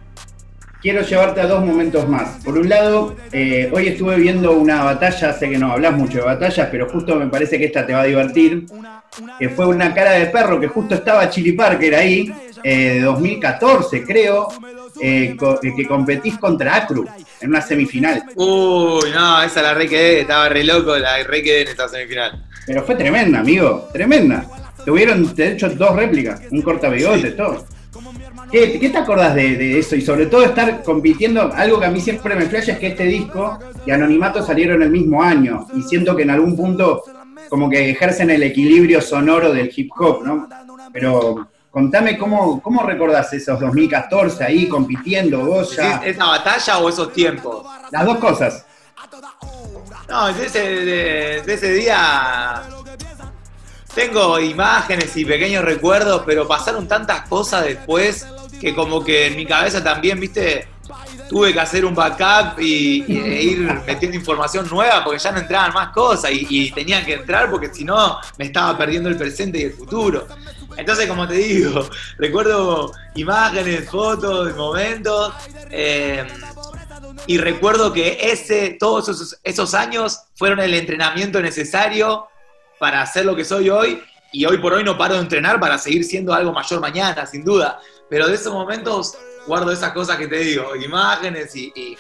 Quiero 0.81 1.03
llevarte 1.03 1.41
a 1.41 1.47
dos 1.49 1.65
momentos 1.65 2.09
más. 2.09 2.45
Por 2.45 2.57
un 2.57 2.69
lado, 2.69 3.17
eh, 3.33 3.69
hoy 3.73 3.89
estuve 3.89 4.15
viendo 4.17 4.53
una 4.53 4.85
batalla, 4.85 5.33
sé 5.33 5.51
que 5.51 5.59
no 5.59 5.73
hablas 5.73 5.93
mucho 5.95 6.19
de 6.19 6.25
batallas, 6.25 6.69
pero 6.71 6.89
justo 6.89 7.17
me 7.17 7.27
parece 7.27 7.59
que 7.59 7.65
esta 7.65 7.85
te 7.85 7.95
va 7.95 8.03
a 8.03 8.05
divertir, 8.05 8.65
que 9.41 9.49
fue 9.49 9.67
una 9.67 9.93
cara 9.93 10.13
de 10.13 10.27
perro 10.27 10.61
que 10.61 10.69
justo 10.69 10.95
estaba 10.95 11.29
Chili 11.31 11.53
Parker 11.53 11.97
ahí, 11.97 12.33
eh, 12.63 12.95
de 12.95 13.01
2014 13.01 14.05
creo, 14.05 14.49
eh, 15.01 15.37
que 15.77 15.87
competís 15.87 16.39
contra 16.39 16.77
Acru 16.77 17.05
en 17.41 17.51
una 17.51 17.61
semifinal. 17.61 18.23
Uy, 18.37 19.11
no, 19.13 19.43
esa 19.43 19.63
la 19.63 19.75
re 19.75 19.89
quedé, 19.89 20.21
estaba 20.21 20.49
re 20.49 20.63
loco, 20.63 20.97
la 20.97 21.25
re 21.25 21.43
quedé 21.43 21.63
en 21.63 21.69
esta 21.69 21.89
semifinal. 21.89 22.45
Pero 22.65 22.85
fue 22.85 22.95
tremenda, 22.95 23.41
amigo, 23.41 23.89
tremenda. 23.93 24.45
Tuvieron, 24.85 25.35
de 25.35 25.53
hecho, 25.53 25.71
dos 25.71 25.97
réplicas, 25.97 26.41
un 26.53 26.63
corta 26.63 26.89
bigote, 26.89 27.33
todo. 27.33 27.67
¿Qué, 28.51 28.91
te 28.91 28.99
acordás 28.99 29.35
de, 29.35 29.79
eso? 29.79 29.97
Y 29.97 30.01
sobre 30.01 30.27
todo 30.27 30.43
estar 30.43 30.83
compitiendo, 30.83 31.53
algo 31.55 31.79
que 31.79 31.87
a 31.87 31.91
mí 31.91 32.01
siempre 32.01 32.35
me 32.35 32.47
flasha 32.47 32.73
es 32.73 32.79
que 32.79 32.89
este 32.89 33.05
disco 33.05 33.59
y 33.85 33.91
Anonimato 33.91 34.43
salieron 34.43 34.83
el 34.83 34.91
mismo 34.91 35.23
año. 35.23 35.67
Y 35.75 35.83
siento 35.83 36.17
que 36.17 36.23
en 36.23 36.31
algún 36.31 36.57
punto 36.57 37.03
como 37.49 37.69
que 37.69 37.91
ejercen 37.91 38.31
el 38.31 38.43
equilibrio 38.43 39.01
sonoro 39.01 39.53
del 39.53 39.71
hip 39.75 39.91
hop, 39.99 40.25
¿no? 40.25 40.49
Pero 40.93 41.49
contame 41.71 42.19
cómo, 42.19 42.61
cómo 42.63 42.83
recordás 42.83 43.33
esos 43.33 43.61
2014 43.61 44.45
ahí 44.45 44.69
compitiendo 44.69 45.45
vos 45.45 45.77
ya. 45.77 46.03
¿Esa 46.05 46.27
batalla 46.27 46.79
o 46.79 46.89
esos 46.89 47.13
tiempos? 47.13 47.67
Las 47.91 48.05
dos 48.05 48.19
cosas. 48.19 48.67
No, 50.09 50.33
de 50.33 51.43
ese, 51.47 51.73
día 51.73 52.63
tengo 53.99 54.39
imágenes 54.39 55.17
y 55.17 55.25
pequeños 55.25 55.65
recuerdos, 55.65 56.23
pero 56.25 56.47
pasaron 56.47 56.87
tantas 56.87 57.29
cosas 57.29 57.65
después 57.65 58.25
que 58.61 58.73
como 58.73 59.03
que 59.03 59.27
en 59.27 59.35
mi 59.35 59.45
cabeza 59.45 59.83
también, 59.83 60.21
viste, 60.21 60.69
tuve 61.29 61.53
que 61.53 61.59
hacer 61.59 61.85
un 61.85 61.97
backup 61.97 62.61
y, 62.61 63.03
e 63.09 63.43
ir 63.43 63.59
metiendo 63.85 64.17
información 64.17 64.69
nueva 64.71 65.03
porque 65.03 65.19
ya 65.19 65.33
no 65.33 65.41
entraban 65.41 65.75
más 65.75 65.89
cosas 65.89 66.31
y, 66.33 66.71
tenían 66.71 67.05
que 67.05 67.15
entrar 67.15 67.51
porque 67.51 67.75
si 67.75 67.85
no 67.85 68.19
me 68.39 68.45
estaba 68.45 68.79
perdiendo 68.79 69.09
el 69.09 69.17
presente 69.17 69.59
y 69.59 69.63
el 69.63 69.73
futuro. 69.73 70.29
Entonces, 70.77 71.09
como 71.09 71.27
te 71.27 71.35
digo, 71.35 71.91
recuerdo 72.19 72.93
imágenes, 73.17 73.91
fotos, 73.91 74.55
momentos. 74.55 75.35
Eh, 75.73 76.25
y 77.27 77.37
recuerdo 77.39 77.93
que 77.93 78.17
ese, 78.23 78.77
todos 78.79 79.37
esos, 79.43 79.75
años 79.75 80.21
fueron 80.37 80.61
el 80.61 80.73
entrenamiento 80.73 81.43
necesario 81.43 82.29
para 82.79 83.03
hacer 83.03 83.25
lo 83.25 83.35
que 83.37 83.45
soy 83.45 83.71
hoy. 83.71 84.03
Y 84.33 84.45
hoy 84.45 84.59
por 84.59 84.75
hoy 84.75 84.85
no 84.85 84.99
paro 84.99 85.15
de 85.15 85.21
entrenar 85.21 85.59
para 85.59 85.79
seguir 85.79 86.05
siendo 86.05 86.35
algo 86.35 86.53
mayor 86.53 86.81
mañana, 86.81 87.25
sin 87.27 87.45
duda. 87.45 87.81
Pero 88.11 88.29
de 88.29 88.35
esos 88.35 88.53
momentos 88.53 89.17
guardo 89.47 89.73
esas 89.73 89.93
cosas 89.93 90.17
que 90.17 90.29
te 90.29 90.37
digo, 90.37 90.77
imágenes 90.77 91.57
y, 91.57 91.97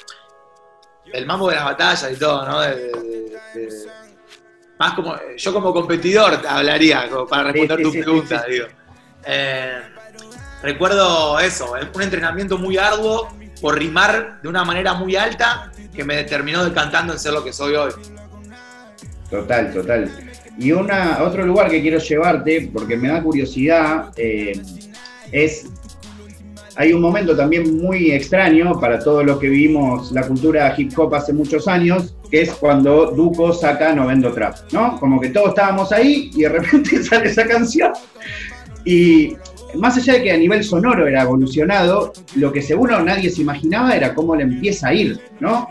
el 1.12 1.24
mambo 1.24 1.48
de 1.48 1.56
las 1.56 1.64
batallas 1.64 2.12
y 2.12 2.16
todo, 2.16 2.44
¿no? 2.46 2.60
De, 2.60 2.92
más 4.78 4.92
como, 4.92 5.16
yo 5.36 5.52
como 5.54 5.72
competidor 5.72 6.40
hablaría, 6.46 7.08
para 7.28 7.44
responder 7.44 7.82
tu 7.82 7.90
pregunta, 7.90 8.44
digo. 8.48 8.66
Eh, 9.24 9.80
recuerdo 10.62 11.40
eso, 11.40 11.72
un 11.94 12.02
entrenamiento 12.02 12.58
muy 12.58 12.76
arduo 12.76 13.34
por 13.60 13.78
rimar 13.78 14.40
de 14.42 14.48
una 14.48 14.64
manera 14.64 14.92
muy 14.94 15.16
alta 15.16 15.72
que 15.94 16.04
me 16.04 16.16
determinó 16.16 16.64
decantando 16.64 17.14
en 17.14 17.18
ser 17.18 17.32
lo 17.32 17.42
que 17.42 17.52
soy 17.52 17.74
hoy. 17.74 17.92
Total, 19.30 19.72
total. 19.72 20.27
Y 20.58 20.72
una, 20.72 21.22
otro 21.22 21.46
lugar 21.46 21.70
que 21.70 21.80
quiero 21.80 21.98
llevarte, 21.98 22.68
porque 22.72 22.96
me 22.96 23.08
da 23.08 23.22
curiosidad, 23.22 24.12
eh, 24.16 24.60
es. 25.30 25.66
Hay 26.74 26.92
un 26.92 27.00
momento 27.00 27.36
también 27.36 27.76
muy 27.80 28.12
extraño 28.12 28.78
para 28.78 29.00
todos 29.00 29.24
los 29.24 29.38
que 29.38 29.48
vivimos 29.48 30.12
la 30.12 30.22
cultura 30.22 30.72
hip 30.76 30.96
hop 30.96 31.14
hace 31.14 31.32
muchos 31.32 31.66
años, 31.66 32.14
que 32.30 32.42
es 32.42 32.52
cuando 32.52 33.10
Duco 33.10 33.52
saca 33.52 33.92
Novendo 33.92 34.32
Trap, 34.32 34.72
¿no? 34.72 34.98
Como 35.00 35.20
que 35.20 35.30
todos 35.30 35.48
estábamos 35.50 35.90
ahí 35.90 36.30
y 36.34 36.42
de 36.42 36.48
repente 36.50 37.02
sale 37.02 37.30
esa 37.30 37.46
canción. 37.46 37.92
Y 38.84 39.36
más 39.74 39.96
allá 39.96 40.14
de 40.14 40.22
que 40.22 40.32
a 40.32 40.36
nivel 40.36 40.62
sonoro 40.64 41.06
era 41.06 41.22
evolucionado, 41.22 42.12
lo 42.36 42.52
que 42.52 42.62
seguro 42.62 43.02
nadie 43.02 43.30
se 43.30 43.42
imaginaba 43.42 43.96
era 43.96 44.14
cómo 44.14 44.36
le 44.36 44.44
empieza 44.44 44.88
a 44.88 44.94
ir, 44.94 45.20
¿no? 45.40 45.68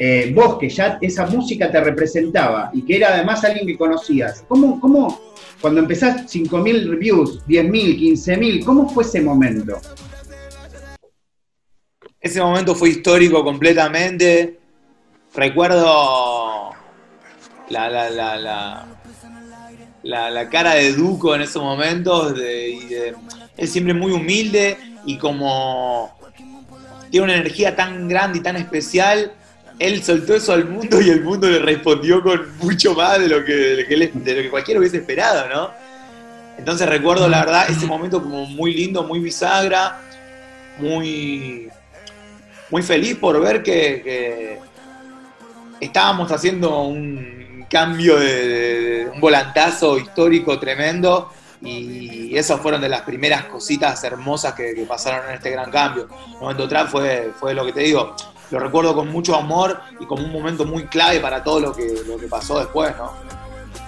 Eh, 0.00 0.32
vos 0.32 0.58
que 0.58 0.68
ya 0.68 0.96
esa 1.00 1.26
música 1.26 1.72
te 1.72 1.80
representaba 1.80 2.70
y 2.72 2.82
que 2.82 2.96
era 2.96 3.14
además 3.14 3.42
alguien 3.42 3.66
que 3.66 3.76
conocías, 3.76 4.44
¿cómo, 4.46 4.80
cómo 4.80 5.20
cuando 5.60 5.80
empezás 5.80 6.32
5.000 6.32 6.88
reviews, 6.88 7.44
10.000, 7.46 7.98
15.000, 7.98 8.64
cómo 8.64 8.88
fue 8.88 9.02
ese 9.02 9.20
momento? 9.20 9.80
Ese 12.20 12.40
momento 12.40 12.76
fue 12.76 12.90
histórico 12.90 13.42
completamente. 13.42 14.60
Recuerdo 15.34 16.70
la, 17.70 17.90
la, 17.90 18.08
la, 20.02 20.30
la 20.30 20.48
cara 20.48 20.74
de 20.74 20.92
Duco 20.92 21.34
en 21.34 21.42
esos 21.42 21.62
momentos. 21.62 22.36
De, 22.36 23.14
él 23.56 23.68
siempre 23.68 23.94
muy 23.94 24.12
humilde 24.12 24.76
y 25.04 25.18
como 25.18 26.16
tiene 27.10 27.24
una 27.24 27.34
energía 27.34 27.74
tan 27.74 28.08
grande 28.08 28.38
y 28.38 28.42
tan 28.42 28.56
especial 28.56 29.32
él 29.78 30.02
soltó 30.02 30.34
eso 30.34 30.52
al 30.52 30.68
mundo 30.68 31.00
y 31.00 31.10
el 31.10 31.22
mundo 31.22 31.48
le 31.48 31.58
respondió 31.60 32.22
con 32.22 32.56
mucho 32.58 32.94
más 32.94 33.18
de 33.20 33.28
lo 33.28 33.44
que, 33.44 33.52
de 33.52 34.50
cualquiera 34.50 34.80
hubiese 34.80 34.98
esperado, 34.98 35.48
¿no? 35.48 35.70
Entonces 36.58 36.88
recuerdo, 36.88 37.28
la 37.28 37.44
verdad, 37.44 37.70
ese 37.70 37.86
momento 37.86 38.20
como 38.20 38.44
muy 38.46 38.74
lindo, 38.74 39.04
muy 39.04 39.20
bisagra, 39.20 40.00
muy, 40.78 41.68
muy 42.70 42.82
feliz 42.82 43.16
por 43.16 43.40
ver 43.40 43.62
que, 43.62 44.58
estábamos 45.80 46.32
haciendo 46.32 46.82
un 46.82 47.64
cambio 47.70 48.18
de, 48.18 49.08
un 49.14 49.20
volantazo 49.20 49.96
histórico 49.96 50.58
tremendo 50.58 51.30
y 51.62 52.36
esas 52.36 52.60
fueron 52.60 52.80
de 52.80 52.88
las 52.88 53.02
primeras 53.02 53.44
cositas 53.44 54.02
hermosas 54.02 54.54
que, 54.54 54.84
pasaron 54.88 55.28
en 55.28 55.36
este 55.36 55.50
gran 55.50 55.70
cambio. 55.70 56.08
Momento 56.40 56.66
trap 56.66 56.88
fue, 56.88 57.30
fue 57.38 57.54
lo 57.54 57.64
que 57.64 57.72
te 57.72 57.80
digo, 57.80 58.16
lo 58.50 58.58
recuerdo 58.58 58.94
con 58.94 59.08
mucho 59.08 59.36
amor 59.36 59.80
y 60.00 60.06
como 60.06 60.24
un 60.24 60.32
momento 60.32 60.64
muy 60.64 60.86
clave 60.86 61.20
para 61.20 61.42
todo 61.42 61.60
lo 61.60 61.72
que, 61.72 62.02
lo 62.06 62.16
que 62.16 62.26
pasó 62.26 62.58
después, 62.58 62.94
¿no? 62.96 63.12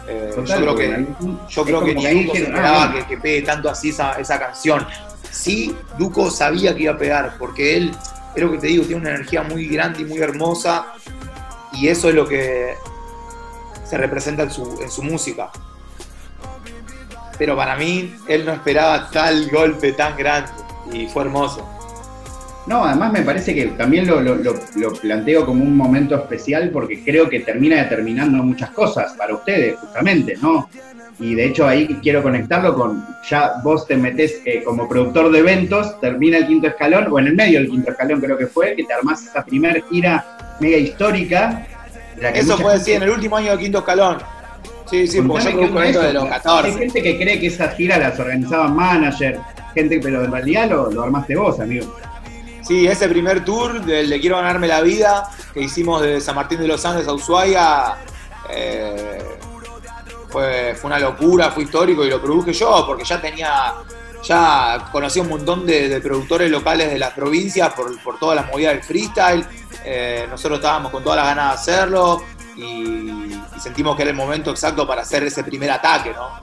Eh, 0.07 0.33
yo 0.35 0.45
creo 0.45 0.75
que, 0.75 1.07
yo 1.49 1.65
creo 1.65 1.85
que 1.85 1.95
ni 1.95 2.25
Duco 2.25 2.37
esperaba 2.37 3.07
que, 3.07 3.17
pegue 3.17 3.43
tanto 3.43 3.71
así 3.71 3.91
esa, 3.91 4.13
esa 4.15 4.39
canción. 4.39 4.87
Sí, 5.31 5.75
Duco 5.99 6.31
sabía 6.31 6.75
que 6.75 6.83
iba 6.85 6.95
a 6.95 6.99
pegar, 6.99 7.37
porque 7.39 7.77
él, 7.77 7.97
es 8.35 8.43
lo 8.43 8.51
que 8.51 8.59
te 8.59 8.67
digo, 8.67 8.85
tiene 8.85 9.03
una 9.03 9.11
energía 9.11 9.43
muy 9.43 9.67
grande 9.69 10.03
y 10.03 10.05
muy 10.05 10.19
hermosa, 10.19 10.87
y 11.73 11.89
eso 11.89 12.09
es 12.09 12.15
lo 12.15 12.27
que 12.27 12.75
se 13.85 13.97
representa 13.97 14.43
en 14.43 14.51
su, 14.51 14.81
en 14.83 14.91
su 14.91 15.03
música. 15.03 15.51
Pero 17.39 17.57
para 17.57 17.77
mí, 17.77 18.15
él 18.27 18.45
no 18.45 18.53
esperaba 18.53 19.11
tal 19.11 19.49
golpe 19.49 19.93
tan 19.93 20.17
grande, 20.17 20.51
y 20.93 21.07
fue 21.07 21.23
hermoso. 21.23 21.80
No, 22.67 22.85
además 22.85 23.13
me 23.13 23.23
parece 23.23 23.55
que 23.55 23.67
también 23.67 24.07
lo, 24.07 24.95
planteo 25.01 25.47
como 25.47 25.65
un 25.65 25.77
momento 25.77 26.15
especial 26.15 26.71
porque 26.71 27.03
creo 27.03 27.29
que 27.29 27.41
termina 27.41 27.77
determinando 27.77 28.43
muchas 28.43 28.71
cosas 28.71 29.13
para 29.15 29.35
ustedes, 29.35 29.79
justamente, 29.79 30.37
¿no? 30.41 30.69
Y 31.19 31.35
de 31.35 31.47
hecho 31.47 31.67
ahí 31.67 31.99
quiero 32.03 32.23
conectarlo 32.23 32.75
con, 32.75 33.05
ya 33.29 33.55
vos 33.63 33.87
te 33.87 33.97
metés 33.97 34.41
eh, 34.45 34.63
como 34.65 34.89
productor 34.89 35.31
de 35.31 35.41
eventos, 35.41 36.01
termina 36.01 36.39
el 36.39 36.47
quinto 36.47 36.69
escalón, 36.69 37.09
o 37.11 37.19
en 37.19 37.29
el 37.29 37.35
medio 37.35 37.59
del 37.61 37.71
quinto 37.71 37.91
escalón 37.91 38.21
creo 38.21 38.39
que 38.39 38.47
fue, 38.47 38.75
que 38.75 38.85
te 38.85 38.93
armás 38.93 39.27
esa 39.27 39.45
primera 39.45 39.81
gira 39.91 40.57
mega 40.61 40.77
histórica. 40.77 41.67
Eso 42.35 42.57
fue 42.57 42.75
decir 42.75 42.97
en 42.97 43.03
el 43.03 43.11
último 43.11 43.37
año 43.37 43.51
del 43.51 43.59
quinto 43.59 43.79
escalón. 43.79 44.19
Sí, 44.91 45.07
sí, 45.07 45.21
porque 45.23 45.53
yo 45.53 45.71
produzco 45.71 46.01
de 46.01 46.13
los 46.13 46.25
14. 46.27 46.69
Hay 46.69 46.79
gente 46.79 47.03
que 47.03 47.17
cree 47.17 47.39
que 47.39 47.47
esas 47.47 47.77
giras 47.77 47.99
las 48.01 48.19
organizaban 48.19 48.75
manager, 48.75 49.39
gente, 49.75 50.01
pero 50.03 50.25
en 50.25 50.33
realidad 50.33 50.69
lo, 50.69 50.91
lo 50.91 51.03
armaste 51.03 51.37
vos, 51.37 51.61
amigo. 51.61 51.95
Sí, 52.71 52.87
ese 52.87 53.09
primer 53.09 53.45
tour 53.45 53.85
del 53.85 54.09
de 54.09 54.21
Quiero 54.21 54.37
ganarme 54.37 54.69
la 54.69 54.81
vida 54.81 55.29
que 55.53 55.61
hicimos 55.61 56.03
de 56.03 56.21
San 56.21 56.37
Martín 56.37 56.61
de 56.61 56.69
los 56.69 56.85
Andes 56.87 57.09
a 57.09 57.13
Ushuaia 57.13 57.97
eh, 58.49 59.19
fue, 60.29 60.77
una 60.85 61.01
locura, 61.01 61.51
fue 61.51 61.65
histórico 61.65 62.05
y 62.05 62.11
lo 62.11 62.23
produje 62.23 62.53
yo 62.53 62.85
porque 62.87 63.03
ya 63.03 63.21
tenía, 63.21 63.73
ya 64.23 64.89
conocía 64.93 65.21
un 65.21 65.31
montón 65.31 65.67
de, 65.67 66.01
productores 66.01 66.49
locales 66.49 66.93
de 66.93 66.99
las 67.01 67.13
provincias 67.13 67.75
por, 67.75 68.01
por 68.05 68.21
todas 68.21 68.37
las 68.37 68.47
movidas 68.47 68.75
del 68.75 68.85
freestyle. 68.85 69.45
Eh, 69.85 70.29
nosotros 70.31 70.61
estábamos 70.61 70.93
con 70.93 71.03
todas 71.03 71.17
las 71.17 71.27
ganas 71.27 71.47
de 71.47 71.73
hacerlo 71.73 72.23
y, 72.57 73.35
sentimos 73.59 73.97
que 73.97 74.03
era 74.03 74.13
el 74.13 74.17
momento 74.17 74.53
exacto 74.53 74.87
para 74.87 75.03
hacer 75.03 75.25
ese 75.25 75.43
primer 75.43 75.73
ataque, 75.73 76.13
¿no? 76.13 76.39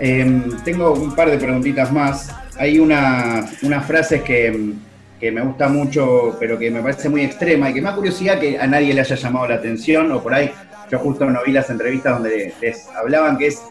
Em, 0.00 0.62
tengo 0.62 0.92
un 0.92 1.14
par 1.14 1.30
de 1.30 1.36
preguntitas 1.36 1.92
más 1.92 2.30
hay 2.58 2.78
una, 2.78 3.48
unas 3.62 3.86
frases 3.86 4.22
que, 4.22 4.74
me 5.20 5.40
gusta 5.40 5.68
mucho, 5.68 6.36
pero 6.38 6.58
que 6.58 6.70
me 6.70 6.80
parece 6.80 7.08
muy 7.08 7.22
extrema 7.22 7.70
y 7.70 7.74
que 7.74 7.80
me 7.80 7.88
da 7.88 7.96
curiosidad 7.96 8.38
que 8.38 8.58
a 8.58 8.66
nadie 8.66 8.94
le 8.94 9.00
haya 9.00 9.16
llamado 9.16 9.48
la 9.48 9.54
atención, 9.56 10.12
o 10.12 10.22
por 10.22 10.34
ahí 10.34 10.50
yo 10.90 10.98
justo 10.98 11.24
no 11.26 11.40
vi 11.44 11.52
las 11.52 11.70
entrevistas 11.70 12.14
donde 12.14 12.54
les 12.60 12.88
hablaban 12.88 13.36
que 13.36 13.48
es 13.48 13.62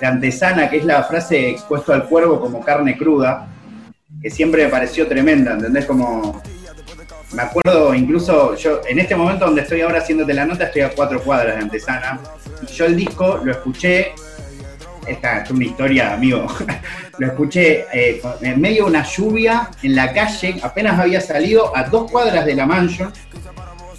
la 0.00 0.08
antesana, 0.08 0.70
que 0.70 0.78
es 0.78 0.84
la 0.84 1.02
frase 1.04 1.50
expuesto 1.50 1.92
al 1.92 2.08
cuervo 2.08 2.40
como 2.40 2.60
carne 2.60 2.96
cruda, 2.96 3.48
que 4.22 4.30
siempre 4.30 4.64
me 4.64 4.70
pareció 4.70 5.06
tremenda, 5.06 5.52
¿entendés? 5.52 5.84
Como, 5.84 6.42
me 7.32 7.42
acuerdo 7.42 7.94
incluso, 7.94 8.54
yo 8.56 8.80
en 8.88 8.98
este 8.98 9.14
momento 9.14 9.44
donde 9.44 9.62
estoy 9.62 9.82
ahora 9.82 9.98
haciéndote 9.98 10.32
la 10.32 10.46
nota, 10.46 10.64
estoy 10.64 10.82
a 10.82 10.90
cuatro 10.90 11.22
cuadras 11.22 11.56
de 11.56 11.62
antesana, 11.62 12.20
y 12.62 12.66
yo 12.66 12.86
el 12.86 12.96
disco 12.96 13.40
lo 13.44 13.52
escuché 13.52 14.12
esta 15.06 15.38
es 15.38 15.50
una 15.50 15.64
historia, 15.64 16.14
amigo. 16.14 16.46
Lo 17.18 17.26
escuché 17.28 17.86
eh, 17.92 18.20
en 18.42 18.60
medio 18.60 18.84
de 18.84 18.90
una 18.90 19.04
lluvia 19.04 19.70
en 19.82 19.94
la 19.94 20.12
calle, 20.12 20.56
apenas 20.62 20.98
había 20.98 21.20
salido 21.20 21.74
a 21.76 21.84
dos 21.84 22.10
cuadras 22.10 22.44
de 22.44 22.54
la 22.54 22.66
mansion, 22.66 23.10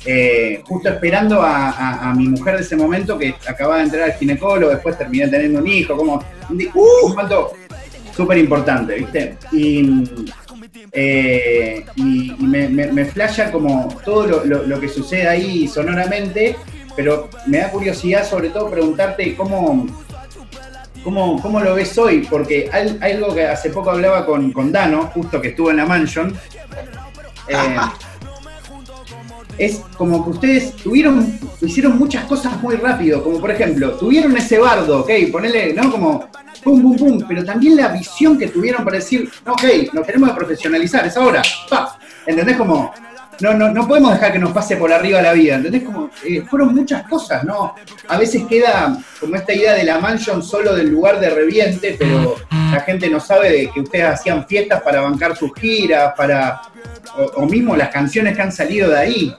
eh, 0.05 0.61
justo 0.65 0.89
esperando 0.89 1.41
a, 1.41 2.13
mi 2.15 2.29
mujer 2.29 2.57
de 2.57 2.61
ese 2.61 2.75
momento 2.75 3.17
que 3.17 3.35
acababa 3.47 3.77
de 3.77 3.83
entrar 3.85 4.03
al 4.03 4.13
ginecólogo, 4.13 4.71
después 4.71 4.97
terminé 4.97 5.27
teniendo 5.27 5.59
un 5.59 5.67
hijo, 5.67 5.97
como 5.97 6.23
un, 6.49 6.71
uh, 6.73 7.09
momento 7.09 7.53
súper 8.15 8.37
importante, 8.37 8.95
¿viste? 8.95 9.37
Y, 9.51 10.03
eh, 10.91 11.83
me, 11.97 12.69
me, 12.69 13.05
flasha 13.05 13.51
como 13.51 13.89
todo 14.05 14.45
lo 14.45 14.79
que 14.79 14.87
sucede 14.87 15.27
ahí 15.27 15.67
sonoramente, 15.67 16.55
pero 16.95 17.29
me 17.45 17.59
da 17.59 17.69
curiosidad 17.69 18.27
sobre 18.27 18.49
todo 18.49 18.69
preguntarte 18.71 19.35
cómo 19.35 19.85
¿Cómo, 21.07 21.61
lo 21.61 21.75
ves 21.75 21.97
hoy? 21.97 22.27
Porque 22.29 22.69
hay, 22.69 23.13
algo 23.13 23.33
que 23.33 23.47
hace 23.47 23.69
poco 23.69 23.91
hablaba 23.91 24.25
con, 24.25 24.51
con, 24.51 24.73
Dano, 24.73 25.03
justo 25.13 25.39
que 25.39 25.49
estuvo 25.49 25.71
en 25.71 25.77
la 25.77 25.85
mansion. 25.85 26.37
Eh, 27.47 27.77
es 29.57 29.81
como 29.97 30.21
que 30.25 30.31
ustedes 30.31 30.75
tuvieron, 30.75 31.39
hicieron 31.61 31.97
muchas 31.97 32.25
cosas 32.25 32.61
muy 32.61 32.75
rápido, 32.75 33.23
como 33.23 33.39
por 33.39 33.51
ejemplo, 33.51 33.91
tuvieron 33.93 34.35
ese 34.35 34.59
bardo, 34.59 34.99
ok, 34.99 35.09
ponele, 35.31 35.73
¿no? 35.73 35.89
Como 35.89 36.29
pum, 36.61 36.81
pum, 36.81 36.97
pum, 36.97 37.23
pero 37.25 37.45
también 37.45 37.77
la 37.77 37.87
visión 37.87 38.37
que 38.37 38.47
tuvieron 38.47 38.83
para 38.83 38.97
decir, 38.97 39.29
ok, 39.45 39.63
nos 39.93 40.05
tenemos 40.05 40.31
que 40.31 40.35
profesionalizar, 40.35 41.07
es 41.07 41.15
ahora, 41.15 41.41
pa, 41.69 41.97
¿entendés? 42.25 42.57
Como, 42.57 42.91
no, 43.39 43.53
no, 43.53 43.71
no 43.71 43.87
podemos 43.87 44.13
dejar 44.13 44.33
que 44.33 44.39
nos 44.39 44.51
pase 44.51 44.77
por 44.77 44.91
arriba 44.91 45.21
la 45.21 45.33
vida, 45.33 45.55
¿entendés? 45.55 45.83
Como, 45.83 46.09
eh, 46.25 46.43
fueron 46.49 46.73
muchas 46.73 47.07
cosas, 47.07 47.43
¿no? 47.43 47.75
A 48.07 48.17
veces 48.17 48.43
queda 48.47 48.97
como 49.19 49.35
esta 49.35 49.53
idea 49.53 49.73
de 49.73 49.83
la 49.83 49.99
mansion 49.99 50.41
solo 50.41 50.73
del 50.75 50.89
lugar 50.89 51.19
de 51.19 51.29
reviente, 51.29 51.95
pero 51.97 52.35
la 52.71 52.79
gente 52.81 53.09
no 53.09 53.19
sabe 53.19 53.51
de 53.51 53.71
que 53.71 53.81
ustedes 53.81 54.05
hacían 54.05 54.47
fiestas 54.47 54.81
para 54.81 55.01
bancar 55.01 55.35
sus 55.35 55.51
giras, 55.55 56.13
para, 56.17 56.61
o, 57.35 57.45
mismo 57.45 57.75
las 57.75 57.89
canciones 57.89 58.35
que 58.35 58.41
han 58.41 58.51
salido 58.51 58.89
de 58.89 58.97
ahí. 58.97 59.35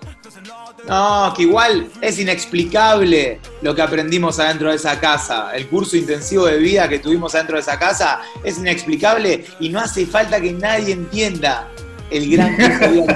No, 0.88 1.34
que 1.37 1.42
igual 1.42 1.88
es 2.00 2.18
inexplicable 2.18 3.40
lo 3.61 3.74
que 3.74 3.82
aprendimos 3.82 4.38
adentro 4.38 4.70
de 4.70 4.76
esa 4.76 4.98
casa. 4.98 5.50
El 5.54 5.66
curso 5.68 5.96
intensivo 5.96 6.46
de 6.46 6.56
vida 6.58 6.88
que 6.88 6.98
tuvimos 6.98 7.34
adentro 7.34 7.56
de 7.56 7.62
esa 7.62 7.78
casa 7.78 8.20
es 8.42 8.58
inexplicable 8.58 9.44
y 9.61 9.68
no 9.68 9.80
hace 9.80 10.06
falta 10.06 10.40
que 10.40 10.52
nadie 10.52 10.94
entienda 10.94 11.68
el 12.11 12.31
gran 12.31 12.57
que 12.57 12.68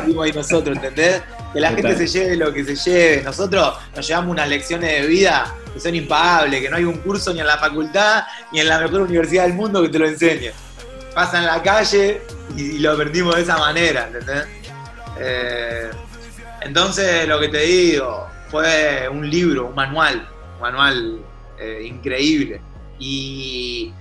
tuvimos 0.03 0.25
ahí 0.25 0.33
nosotros, 0.33 0.77
¿entendés? 0.77 1.23
Que 1.53 1.61
la 1.61 1.71
gente 1.71 1.97
se 1.97 2.07
lleve 2.07 2.37
lo 2.37 2.53
que 2.53 2.65
se 2.65 2.77
lleve. 2.77 3.23
Nosotros 3.23 3.75
nos 3.95 4.07
llevamos 4.07 4.31
unas 4.31 4.49
lecciones 4.49 4.91
de 4.91 5.07
vida 5.07 5.55
que 5.73 5.81
son 5.81 5.95
impagables, 5.95 6.61
que 6.61 6.71
no 6.71 6.77
hay 6.77 6.85
un 6.85 6.99
curso 6.99 7.33
ni 7.33 7.41
en 7.41 7.47
la 7.47 7.59
facultad 7.59 8.25
ni 8.53 8.61
en 8.61 8.69
la 8.69 8.79
mejor 8.79 9.03
universidad 9.03 9.45
del 9.45 9.55
mundo 9.55 9.83
que 9.83 9.89
te 9.89 9.99
lo 9.99 10.07
enseñe. 10.07 10.51
Pasa 11.15 11.39
en 11.39 11.47
la 11.47 11.63
calle 11.63 12.23
y, 12.57 12.79
lo 12.79 12.93
aprendimos 12.93 13.37
de 13.37 13.43
esa 13.43 13.59
manera, 13.59 14.07
¿entendés? 14.07 14.47
Eh, 15.19 15.91
entonces, 16.63 17.29
lo 17.29 17.39
que 17.41 17.49
te 17.49 17.59
digo, 17.59 18.29
fue 18.49 19.09
un 19.09 19.29
libro, 19.29 19.67
un 19.67 19.75
manual, 19.75 20.29
un 20.55 20.61
manual 20.61 21.19
eh, 21.59 21.83
increíble. 21.85 22.61
Y 22.99 23.93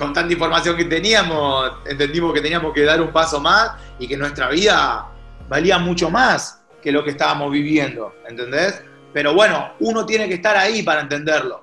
con 0.00 0.14
tanta 0.14 0.32
información 0.32 0.78
que 0.78 0.86
teníamos, 0.86 1.72
entendimos 1.84 2.32
que 2.32 2.40
teníamos 2.40 2.72
que 2.72 2.84
dar 2.84 3.02
un 3.02 3.12
paso 3.12 3.38
más 3.38 3.72
y 3.98 4.08
que 4.08 4.16
nuestra 4.16 4.48
vida 4.48 5.06
valía 5.46 5.78
mucho 5.78 6.08
más 6.08 6.62
que 6.82 6.90
lo 6.90 7.04
que 7.04 7.10
estábamos 7.10 7.52
viviendo, 7.52 8.14
¿entendés? 8.26 8.82
Pero 9.12 9.34
bueno, 9.34 9.74
uno 9.80 10.06
tiene 10.06 10.26
que 10.26 10.36
estar 10.36 10.56
ahí 10.56 10.82
para 10.82 11.02
entenderlo. 11.02 11.62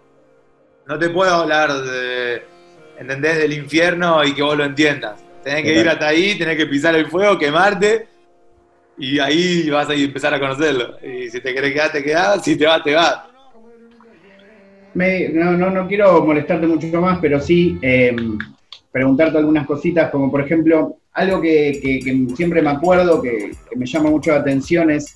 No 0.86 1.00
te 1.00 1.10
puedo 1.10 1.34
hablar 1.34 1.74
de, 1.82 2.46
¿entendés? 3.00 3.40
Del 3.40 3.54
infierno 3.54 4.24
y 4.24 4.36
que 4.36 4.44
vos 4.44 4.56
lo 4.56 4.66
entiendas. 4.66 5.20
Tenés 5.44 5.64
que 5.64 5.74
ir 5.74 5.90
hasta 5.90 6.10
ahí, 6.10 6.38
tenés 6.38 6.58
que 6.58 6.68
pisar 6.68 6.94
el 6.94 7.08
fuego, 7.08 7.40
quemarte 7.40 8.08
y 9.00 9.18
ahí 9.18 9.68
vas 9.72 9.90
a 9.90 9.96
empezar 9.96 10.32
a 10.36 10.40
conocerlo. 10.40 11.00
Y 11.02 11.28
si 11.32 11.42
te 11.42 11.56
querés 11.56 11.74
quedar, 11.74 11.92
te 11.92 12.04
quedás, 12.04 12.44
si 12.44 12.56
te 12.56 12.68
vas, 12.68 12.84
te 12.84 12.94
vas. 12.94 13.18
No, 14.98 15.58
no, 15.58 15.70
no 15.70 15.88
quiero 15.88 16.26
molestarte 16.26 16.68
mucho 16.68 17.02
más, 17.02 17.20
pero 17.20 17.40
sí 17.40 17.78
eh, 17.82 18.16
preguntarte 18.92 19.38
algunas 19.38 19.68
cositas, 19.68 20.10
como 20.10 20.32
por 20.32 20.42
ejemplo, 20.42 20.98
algo 21.14 21.42
que, 21.42 22.02
siempre 22.36 22.62
me 22.62 22.72
acuerdo, 22.72 23.22
que, 23.22 23.52
me 23.76 23.86
llama 23.86 24.10
mucho 24.10 24.32
la 24.32 24.38
atención, 24.38 24.92
es 24.92 25.16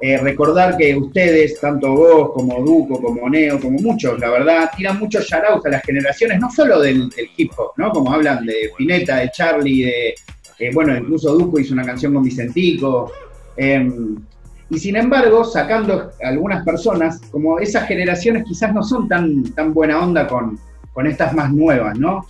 eh, 0.00 0.18
recordar 0.18 0.76
que 0.76 0.94
ustedes, 0.94 1.58
tanto 1.60 1.92
vos 1.94 2.32
como 2.34 2.62
Duco, 2.62 3.00
como 3.00 3.28
Neo, 3.28 3.60
como 3.60 3.78
muchos, 3.78 4.18
la 4.18 4.30
verdad, 4.30 4.70
tiran 4.76 4.98
muchos 4.98 5.26
shoutouts 5.26 5.64
a 5.66 5.70
las 5.70 5.82
generaciones, 5.82 6.38
no 6.38 6.50
solo 6.50 6.80
del, 6.80 7.10
hip 7.36 7.52
hop, 7.56 7.72
¿no? 7.76 7.90
Como 7.90 8.12
hablan 8.12 8.44
de 8.44 8.70
Pineta, 8.76 9.16
de 9.16 9.30
Charlie, 9.30 9.84
de, 10.58 10.70
bueno, 10.72 10.96
incluso 10.96 11.34
Duco 11.34 11.58
hizo 11.58 11.74
una 11.74 11.84
canción 11.84 12.14
con 12.14 12.22
Vicentico. 12.22 13.12
Y 14.68 14.78
sin 14.78 14.96
embargo, 14.96 15.44
sacando 15.44 16.10
algunas 16.22 16.64
personas, 16.64 17.20
como 17.30 17.58
esas 17.60 17.86
generaciones 17.86 18.44
quizás 18.44 18.74
no 18.74 18.82
son 18.82 19.08
tan, 19.08 19.44
tan 19.54 19.72
buena 19.72 20.00
onda 20.00 20.26
con, 20.26 20.58
con 20.92 21.06
estas 21.06 21.32
más 21.34 21.52
nuevas, 21.52 21.96
¿no? 21.98 22.26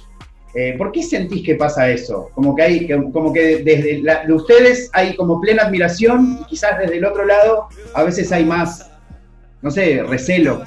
Eh, 0.55 0.75
¿Por 0.79 0.90
qué 0.90 1.03
sentís 1.03 1.44
que 1.44 1.55
pasa 1.55 1.88
eso? 1.90 2.31
Como 2.35 2.57
que 2.57 2.62
hay, 2.62 2.88
como 3.12 3.33
que 3.33 3.59
desde 3.59 4.03
de 4.27 4.33
ustedes 4.33 4.90
hay 4.94 5.14
como 5.14 5.38
plena 5.38 5.64
admiración 5.64 6.38
y 6.40 6.44
quizás 6.46 6.79
desde 6.79 6.96
el 6.96 7.05
otro 7.05 7.27
lado 7.27 7.68
a 7.94 8.03
veces 8.03 8.33
hay 8.33 8.44
más, 8.44 8.90
no 9.61 9.70
sé, 9.70 10.03
recelo. 10.03 10.64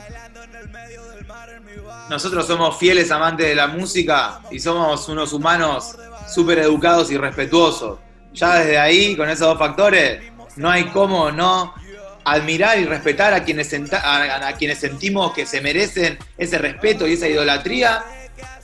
Nosotros 2.09 2.45
somos 2.45 2.77
fieles 2.77 3.11
amantes 3.11 3.47
de 3.47 3.55
la 3.55 3.67
música 3.67 4.41
y 4.51 4.59
somos 4.59 5.09
unos 5.09 5.33
humanos 5.33 5.95
súper 6.27 6.59
educados 6.59 7.11
y 7.11 7.17
respetuosos. 7.17 7.99
Ya 8.33 8.59
desde 8.59 8.77
ahí, 8.77 9.15
con 9.15 9.27
esos 9.27 9.47
dos 9.47 9.57
factores, 9.57 10.21
no 10.59 10.69
hay 10.69 10.83
cómo 10.85 11.31
no 11.31 11.73
admirar 12.25 12.77
y 12.79 12.85
respetar 12.85 13.33
a 13.33 13.45
quienes, 13.45 13.73
a, 13.93 14.53
quienes 14.57 14.77
sentimos 14.77 15.33
que 15.33 15.45
se 15.45 15.61
merecen 15.61 16.19
ese 16.37 16.57
respeto 16.57 17.07
y 17.07 17.13
esa 17.13 17.29
idolatría. 17.29 18.03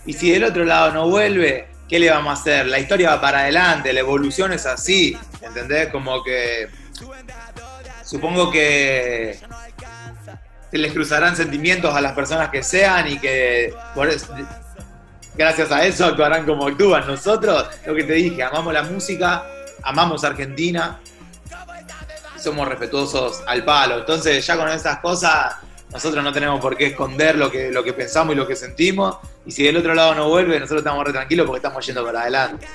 Y 0.05 0.11
si 0.11 0.29
del 0.29 0.43
otro 0.43 0.65
lado 0.65 0.91
no 0.91 1.09
vuelve, 1.09 1.69
¿qué 1.87 1.97
le 1.97 2.09
vamos 2.09 2.37
a 2.37 2.41
hacer? 2.41 2.67
La 2.67 2.79
historia 2.79 3.11
va 3.11 3.21
para 3.21 3.39
adelante, 3.39 3.93
la 3.93 4.01
evolución 4.01 4.51
es 4.51 4.65
así, 4.65 5.17
¿entendés? 5.41 5.87
Como 5.87 6.21
que 6.21 6.67
supongo 8.03 8.51
que 8.51 9.39
se 10.69 10.77
les 10.77 10.91
cruzarán 10.91 11.37
sentimientos 11.37 11.95
a 11.95 12.01
las 12.01 12.11
personas 12.11 12.49
que 12.49 12.61
sean 12.61 13.07
y 13.07 13.19
que 13.19 13.73
por 13.95 14.09
gracias 15.37 15.71
a 15.71 15.85
eso 15.85 16.05
actuarán 16.05 16.45
como 16.45 16.67
actúan. 16.67 17.07
Nosotros, 17.07 17.67
lo 17.85 17.95
que 17.95 18.03
te 18.03 18.13
dije, 18.13 18.43
amamos 18.43 18.73
la 18.73 18.83
música, 18.83 19.45
amamos 19.81 20.25
Argentina, 20.25 20.99
somos 22.45 22.67
respetuosos 22.67 23.43
al 23.45 23.65
palo. 23.65 23.99
Entonces, 23.99 24.45
ya 24.45 24.55
con 24.55 24.69
esas 24.69 24.99
cosas, 24.99 25.55
nosotros 25.91 26.23
no 26.23 26.31
tenemos 26.31 26.61
por 26.61 26.77
qué 26.77 26.87
esconder 26.87 27.35
lo 27.35 27.51
que, 27.51 27.71
lo 27.71 27.83
que 27.83 27.93
pensamos 27.93 28.33
y 28.33 28.37
lo 28.37 28.47
que 28.47 28.55
sentimos. 28.55 29.17
Y 29.45 29.51
si 29.51 29.63
del 29.63 29.77
otro 29.77 29.93
lado 29.93 30.15
no 30.15 30.29
vuelve, 30.29 30.59
nosotros 30.59 30.79
estamos 30.81 31.05
re 31.05 31.11
tranquilos 31.11 31.45
porque 31.45 31.57
estamos 31.57 31.85
yendo 31.85 32.05
para 32.05 32.21
adelante. 32.21 32.67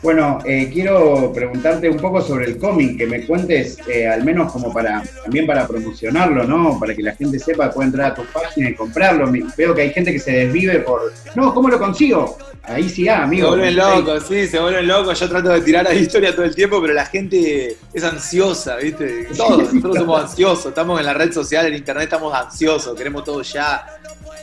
Bueno, 0.00 0.38
eh, 0.44 0.70
quiero 0.72 1.32
preguntarte 1.34 1.90
un 1.90 1.96
poco 1.96 2.20
sobre 2.20 2.46
el 2.46 2.58
cómic, 2.58 2.98
que 2.98 3.06
me 3.06 3.26
cuentes, 3.26 3.78
eh, 3.88 4.06
al 4.06 4.22
menos 4.22 4.52
como 4.52 4.72
para, 4.72 5.02
también 5.24 5.44
para 5.44 5.66
promocionarlo, 5.66 6.44
¿no? 6.44 6.78
Para 6.78 6.94
que 6.94 7.02
la 7.02 7.16
gente 7.16 7.40
sepa, 7.40 7.72
pueda 7.72 7.88
entrar 7.88 8.12
a 8.12 8.14
tu 8.14 8.24
página 8.26 8.70
y 8.70 8.74
comprarlo. 8.74 9.28
Veo 9.56 9.74
que 9.74 9.82
hay 9.82 9.90
gente 9.90 10.12
que 10.12 10.20
se 10.20 10.30
desvive 10.30 10.80
por, 10.80 11.12
no, 11.34 11.52
¿cómo 11.52 11.68
lo 11.68 11.80
consigo? 11.80 12.38
Ahí 12.62 12.88
sí, 12.88 13.08
ah, 13.08 13.24
amigo. 13.24 13.48
Se 13.48 13.56
vuelven 13.56 13.76
locos, 13.76 14.24
sí, 14.28 14.46
se 14.46 14.60
vuelven 14.60 14.86
locos. 14.86 15.18
Yo 15.18 15.28
trato 15.28 15.48
de 15.48 15.60
tirar 15.62 15.86
a 15.86 15.92
la 15.92 15.94
historia 15.98 16.32
todo 16.32 16.44
el 16.44 16.54
tiempo, 16.54 16.80
pero 16.80 16.94
la 16.94 17.06
gente 17.06 17.76
es 17.92 18.04
ansiosa, 18.04 18.76
¿viste? 18.76 19.26
Todos, 19.36 19.58
nosotros 19.72 19.96
somos 19.96 20.20
ansiosos, 20.22 20.66
estamos 20.66 21.00
en 21.00 21.06
la 21.06 21.14
red 21.14 21.32
social, 21.32 21.66
en 21.66 21.74
internet 21.74 22.04
estamos 22.04 22.32
ansiosos, 22.32 22.96
queremos 22.96 23.24
todo 23.24 23.42
ya. 23.42 23.84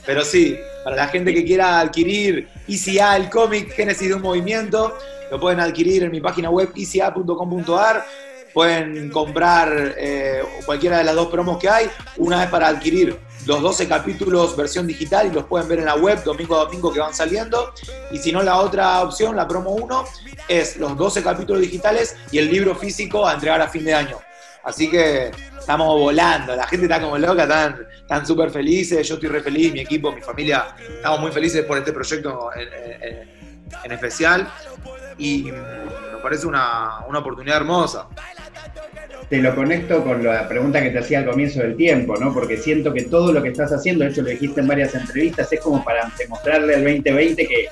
Pero 0.06 0.24
sí, 0.26 0.58
para 0.84 0.98
la 0.98 1.08
gente 1.08 1.34
que 1.34 1.46
quiera 1.46 1.80
adquirir 1.80 2.48
ICA, 2.68 3.16
el 3.16 3.30
cómic 3.30 3.74
Génesis 3.74 4.10
de 4.10 4.16
un 4.16 4.22
movimiento, 4.22 4.98
lo 5.32 5.40
pueden 5.40 5.60
adquirir 5.60 6.04
en 6.04 6.12
mi 6.12 6.22
página 6.22 6.50
web 6.50 6.72
ica.com.ar. 6.76 8.06
Pueden 8.54 9.10
comprar 9.12 9.96
eh, 9.98 10.42
cualquiera 10.66 11.00
de 11.00 11.04
las 11.04 11.16
dos 11.16 11.28
promos 11.28 11.58
que 11.58 11.70
hay. 11.70 11.90
Una 12.18 12.40
vez 12.40 12.50
para 12.50 12.68
adquirir 12.70 13.20
los 13.46 13.62
12 13.62 13.88
capítulos 13.88 14.56
versión 14.56 14.88
digital 14.88 15.28
y 15.28 15.32
los 15.32 15.46
pueden 15.46 15.68
ver 15.68 15.80
en 15.80 15.86
la 15.86 15.96
web 15.96 16.24
domingo 16.24 16.56
a 16.56 16.66
domingo 16.66 16.92
que 16.92 17.00
van 17.00 17.14
saliendo. 17.14 17.74
Y 18.12 18.18
si 18.18 18.32
no, 18.32 18.42
la 18.44 18.60
otra 18.60 19.02
opción, 19.02 19.36
la 19.36 19.48
promo 19.48 19.72
1, 19.72 20.06
es 20.48 20.78
los 20.78 20.98
12 20.98 21.22
capítulos 21.22 21.62
digitales 21.62 22.16
y 22.32 22.38
el 22.38 22.50
libro 22.50 22.76
físico 22.76 23.28
a 23.28 23.34
entregar 23.34 23.62
a 23.62 23.68
fin 23.68 23.84
de 23.84 23.94
año. 23.94 24.18
Así 24.64 24.90
que 24.90 25.32
estamos 25.60 26.00
volando, 26.00 26.56
la 26.56 26.66
gente 26.66 26.86
está 26.86 27.00
como 27.00 27.20
loca, 27.20 27.44
están, 27.44 27.86
están 28.02 28.26
súper 28.26 28.50
felices, 28.50 29.08
yo 29.08 29.14
estoy 29.14 29.30
re 29.30 29.44
feliz, 29.44 29.72
mi 29.72 29.82
equipo, 29.82 30.12
mi 30.12 30.22
familia, 30.22 30.76
estamos 30.80 31.20
muy 31.20 31.32
felices 31.32 31.64
por 31.66 31.78
este 31.78 31.94
proyecto 31.94 32.50
en 32.56 33.45
especial 33.92 34.48
y 35.18 35.52
nos 36.12 36.22
parece 36.22 36.48
una, 36.48 37.00
oportunidad 37.08 37.58
hermosa 37.58 38.08
te 39.30 39.40
lo 39.40 39.56
conecto 39.56 40.04
con 40.04 40.24
la 40.24 40.48
pregunta 40.48 40.82
que 40.84 40.92
te 40.92 41.00
hacía 41.00 41.20
al 41.20 41.26
comienzo 41.26 41.60
del 41.60 41.76
tiempo, 41.76 42.16
¿no? 42.16 42.32
Porque 42.32 42.58
siento 42.58 42.94
que 42.94 43.04
todo 43.04 43.34
lo 43.34 43.42
que 43.42 43.50
estás 43.50 43.72
haciendo, 43.74 44.06
de 44.06 44.12
hecho 44.12 44.22
lo 44.22 44.30
dijiste 44.30 44.62
en 44.62 44.68
varias 44.68 44.94
entrevistas, 44.94 45.52
es 45.52 45.60
como 45.62 45.84
para 45.84 46.12
demostrarle 46.18 46.76
al 46.76 46.84
2020 46.84 47.48
que, 47.48 47.66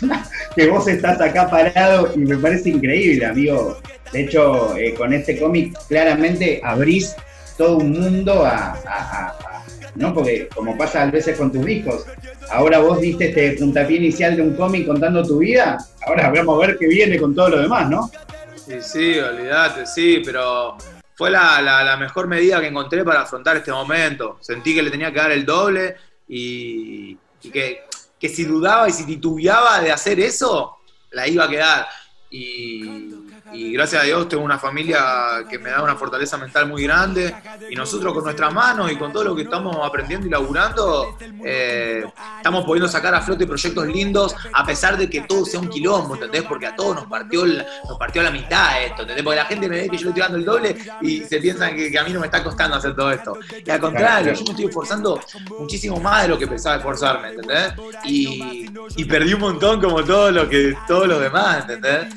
que 0.54 0.68
vos 0.68 0.86
estás 0.86 1.20
acá 1.20 1.50
parado 1.50 2.12
y 2.14 2.18
me 2.18 2.36
parece 2.36 2.70
increíble, 2.70 3.26
amigo. 3.26 3.78
De 4.12 4.22
hecho, 4.22 4.76
eh, 4.76 4.94
con 4.94 5.12
este 5.12 5.38
cómic 5.38 5.76
claramente 5.88 6.60
abrís 6.62 7.16
todo 7.56 7.78
un 7.78 7.92
mundo 7.92 8.44
a, 8.44 9.59
¿no? 9.94 10.14
Porque 10.14 10.48
como 10.48 10.76
pasa 10.76 11.02
a 11.02 11.06
veces 11.06 11.36
con 11.36 11.52
tus 11.52 11.64
discos, 11.64 12.06
ahora 12.50 12.78
vos 12.78 13.00
diste 13.00 13.28
este 13.28 13.52
puntapié 13.58 13.96
inicial 13.96 14.36
de 14.36 14.42
un 14.42 14.54
cómic 14.54 14.86
contando 14.86 15.22
tu 15.22 15.38
vida, 15.38 15.78
ahora 16.06 16.30
vamos 16.30 16.62
a 16.62 16.66
ver 16.66 16.78
qué 16.78 16.86
viene 16.86 17.18
con 17.18 17.34
todo 17.34 17.50
lo 17.50 17.60
demás, 17.60 17.88
¿no? 17.88 18.10
Sí, 18.56 18.74
sí, 18.80 19.18
olvídate, 19.18 19.86
sí, 19.86 20.22
pero 20.24 20.76
fue 21.14 21.30
la, 21.30 21.96
mejor 21.98 22.28
medida 22.28 22.60
que 22.60 22.68
encontré 22.68 23.04
para 23.04 23.22
afrontar 23.22 23.56
este 23.56 23.72
momento. 23.72 24.38
Sentí 24.40 24.74
que 24.74 24.82
le 24.82 24.90
tenía 24.90 25.12
que 25.12 25.18
dar 25.18 25.32
el 25.32 25.44
doble 25.44 25.96
y, 26.28 27.16
que, 27.52 27.82
que 28.18 28.28
si 28.28 28.44
dudaba 28.44 28.88
y 28.88 28.92
si 28.92 29.04
titubeaba 29.04 29.80
de 29.80 29.92
hacer 29.92 30.20
eso, 30.20 30.78
la 31.10 31.26
iba 31.26 31.44
a 31.44 31.48
quedar. 31.48 31.86
Y 32.30 33.72
gracias 33.72 34.02
a 34.02 34.06
Dios 34.06 34.28
tengo 34.28 34.44
una 34.44 34.58
familia 34.58 35.44
que 35.48 35.58
me 35.58 35.70
da 35.70 35.82
una 35.82 35.96
fortaleza 35.96 36.36
mental 36.36 36.68
muy 36.68 36.84
grande 36.84 37.34
y 37.68 37.74
nosotros 37.74 38.14
con 38.14 38.24
nuestras 38.24 38.52
manos 38.52 38.90
y 38.90 38.96
con 38.96 39.12
todo 39.12 39.24
lo 39.24 39.36
que 39.36 39.42
estamos 39.42 39.76
aprendiendo 39.82 40.26
y 40.26 40.30
laburando, 40.30 41.16
eh, 41.44 42.04
estamos 42.36 42.64
pudiendo 42.64 42.88
sacar 42.88 43.14
a 43.14 43.20
flote 43.20 43.46
proyectos 43.46 43.86
lindos 43.86 44.34
a 44.52 44.64
pesar 44.64 44.96
de 44.96 45.08
que 45.10 45.22
todo 45.22 45.44
sea 45.44 45.60
un 45.60 45.68
quilombo, 45.68 46.14
¿entendés? 46.14 46.42
Porque 46.42 46.66
a 46.66 46.74
todos 46.74 46.96
nos 46.96 47.06
partió, 47.06 47.44
nos 47.44 47.98
partió 47.98 48.22
la 48.22 48.30
mitad 48.30 48.82
esto, 48.82 49.02
¿entendés? 49.02 49.24
Porque 49.24 49.36
la 49.36 49.44
gente 49.46 49.68
me 49.68 49.76
ve 49.76 49.88
que 49.88 49.96
yo 49.96 50.04
le 50.04 50.08
estoy 50.10 50.22
dando 50.22 50.38
el 50.38 50.44
doble 50.44 50.76
y 51.02 51.20
se 51.20 51.38
piensan 51.38 51.76
que, 51.76 51.98
a 51.98 52.04
mí 52.04 52.12
no 52.12 52.20
me 52.20 52.26
está 52.26 52.42
costando 52.42 52.76
hacer 52.76 52.94
todo 52.94 53.10
esto. 53.12 53.38
Y 53.64 53.70
al 53.70 53.80
contrario, 53.80 54.32
yo 54.32 54.44
me 54.44 54.50
estoy 54.50 54.64
esforzando 54.66 55.20
muchísimo 55.58 56.00
más 56.00 56.22
de 56.22 56.28
lo 56.28 56.38
que 56.38 56.46
pensaba 56.46 56.76
esforzarme, 56.76 57.30
¿entendés? 57.30 57.74
Y, 58.04 58.70
y 58.96 59.04
perdí 59.04 59.34
un 59.34 59.40
montón 59.40 59.80
como 59.80 60.02
todo 60.04 60.30
lo 60.30 60.48
que, 60.48 60.74
todos 60.86 61.06
los 61.06 61.20
demás, 61.20 61.62
¿entendés? 61.68 62.14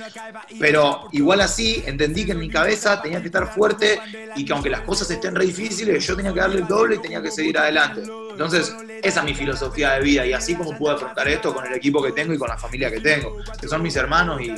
Pero 0.59 1.07
igual 1.11 1.41
así 1.41 1.83
entendí 1.85 2.25
que 2.25 2.31
en 2.33 2.39
mi 2.39 2.49
cabeza 2.49 3.01
tenía 3.01 3.19
que 3.19 3.27
estar 3.27 3.53
fuerte 3.53 3.99
y 4.35 4.45
que 4.45 4.53
aunque 4.53 4.69
las 4.69 4.81
cosas 4.81 5.09
estén 5.09 5.32
re 5.35 5.45
difíciles, 5.45 6.05
yo 6.05 6.15
tenía 6.15 6.33
que 6.33 6.39
darle 6.39 6.59
el 6.59 6.67
doble 6.67 6.95
y 6.95 6.99
tenía 6.99 7.21
que 7.21 7.31
seguir 7.31 7.57
adelante. 7.57 8.01
Entonces, 8.31 8.75
esa 9.01 9.19
es 9.19 9.25
mi 9.25 9.33
filosofía 9.33 9.91
de 9.93 10.01
vida 10.01 10.25
y 10.25 10.33
así 10.33 10.55
como 10.55 10.77
puedo 10.77 10.95
afrontar 10.95 11.27
esto 11.27 11.53
con 11.53 11.65
el 11.65 11.73
equipo 11.73 12.01
que 12.01 12.11
tengo 12.11 12.33
y 12.33 12.37
con 12.37 12.49
la 12.49 12.57
familia 12.57 12.89
que 12.89 12.99
tengo, 12.99 13.37
que 13.59 13.67
son 13.67 13.81
mis 13.81 13.95
hermanos 13.95 14.41
y, 14.41 14.53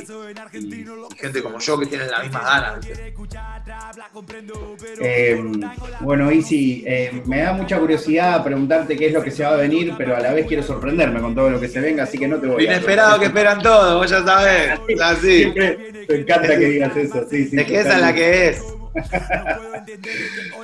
gente 1.16 1.42
como 1.42 1.58
yo 1.58 1.78
que 1.78 1.86
tienen 1.86 2.10
las 2.10 2.22
mismas 2.22 2.44
ganas. 2.44 2.86
Eh, 5.00 5.42
bueno, 6.00 6.30
Isi, 6.30 6.84
eh, 6.86 7.22
me 7.26 7.40
da 7.40 7.52
mucha 7.52 7.78
curiosidad 7.78 8.42
preguntarte 8.44 8.96
qué 8.96 9.08
es 9.08 9.12
lo 9.12 9.22
que 9.22 9.30
se 9.30 9.42
va 9.42 9.50
a 9.50 9.56
venir, 9.56 9.94
pero 9.98 10.16
a 10.16 10.20
la 10.20 10.32
vez 10.32 10.46
quiero 10.46 10.62
sorprenderme 10.62 11.20
con 11.20 11.34
todo 11.34 11.50
lo 11.50 11.60
que 11.60 11.68
se 11.68 11.80
venga, 11.80 12.04
así 12.04 12.18
que 12.18 12.28
no 12.28 12.38
te 12.38 12.46
voy 12.46 12.64
Inesperado 12.64 13.18
que 13.20 13.26
esperan 13.26 13.60
todos, 13.60 13.94
vos 13.94 14.10
ya 14.10 14.24
sabés. 14.24 14.78
Así. 15.02 15.52
me 16.08 16.16
encanta 16.16 16.48
que 16.58 16.66
digas 16.66 16.96
eso, 16.96 17.26
sí, 17.28 17.46
sí. 17.46 17.58
Es 17.58 17.66
que 17.66 17.80
esa 17.80 17.94
es 17.94 18.00
la 18.00 18.14
que 18.14 18.48
es. 18.48 18.75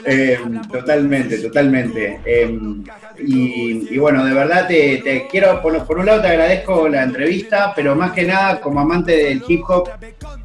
Eh, 0.04 0.38
totalmente, 0.70 1.38
totalmente. 1.38 2.20
y, 3.18 3.96
bueno, 3.98 4.24
de 4.24 4.34
verdad 4.34 4.66
te, 4.66 5.26
quiero, 5.30 5.62
por, 5.62 5.98
un 5.98 6.06
lado 6.06 6.20
te 6.22 6.28
agradezco 6.28 6.88
la 6.88 7.04
entrevista, 7.04 7.72
pero 7.74 7.94
más 7.94 8.12
que 8.12 8.24
nada 8.24 8.60
como 8.60 8.80
amante 8.80 9.12
del 9.16 9.44
hip 9.46 9.62
hop, 9.68 9.90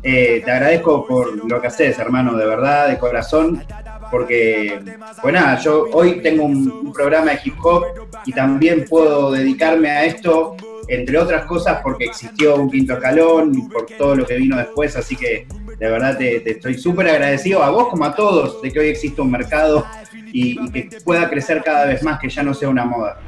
te 0.02 0.44
agradezco 0.46 1.08
por 1.08 1.50
lo 1.50 1.60
que 1.60 1.68
haces, 1.68 1.98
hermano, 1.98 2.38
de 2.38 2.46
verdad, 2.46 2.88
de 2.88 2.98
corazón 2.98 3.64
porque, 4.10 4.80
pues 5.22 5.34
nada, 5.34 5.60
yo 5.60 5.88
hoy 5.92 6.22
tengo 6.22 6.46
un, 6.46 6.92
programa 6.94 7.32
de 7.32 7.40
hip 7.44 7.56
hop 7.64 7.84
y 8.26 8.32
también 8.32 8.86
puedo 8.90 9.32
dedicarme 9.32 9.90
a 9.90 10.06
esto, 10.06 10.56
entre 10.88 11.18
otras 11.18 11.46
cosas, 11.46 11.80
porque 11.84 12.06
existió 12.06 12.56
un 12.56 12.72
quinto 12.72 12.94
escalón 12.94 13.54
y 13.56 13.62
por 13.68 13.86
todo 13.86 14.16
lo 14.16 14.26
que 14.26 14.36
vino 14.38 14.58
después, 14.58 14.96
así 14.96 15.16
que 15.16 15.48
de 15.80 15.90
verdad 15.90 16.18
te, 16.18 16.50
estoy 16.50 16.78
súper 16.78 17.08
agradecido 17.10 17.64
a 17.64 17.70
vos 17.70 17.90
como 17.90 18.06
a 18.06 18.16
todos 18.16 18.62
de 18.62 18.72
que 18.72 18.80
hoy 18.80 18.88
exista 18.88 19.22
un 19.22 19.32
mercado 19.32 19.86
y, 20.34 20.72
que 20.72 20.90
pueda 21.04 21.30
crecer 21.30 21.64
cada 21.64 21.86
vez 21.86 22.04
más, 22.04 22.20
que 22.20 22.30
ya 22.30 22.44
no 22.44 22.54
sea 22.54 22.70
una 22.70 22.86
moda. 22.86 23.20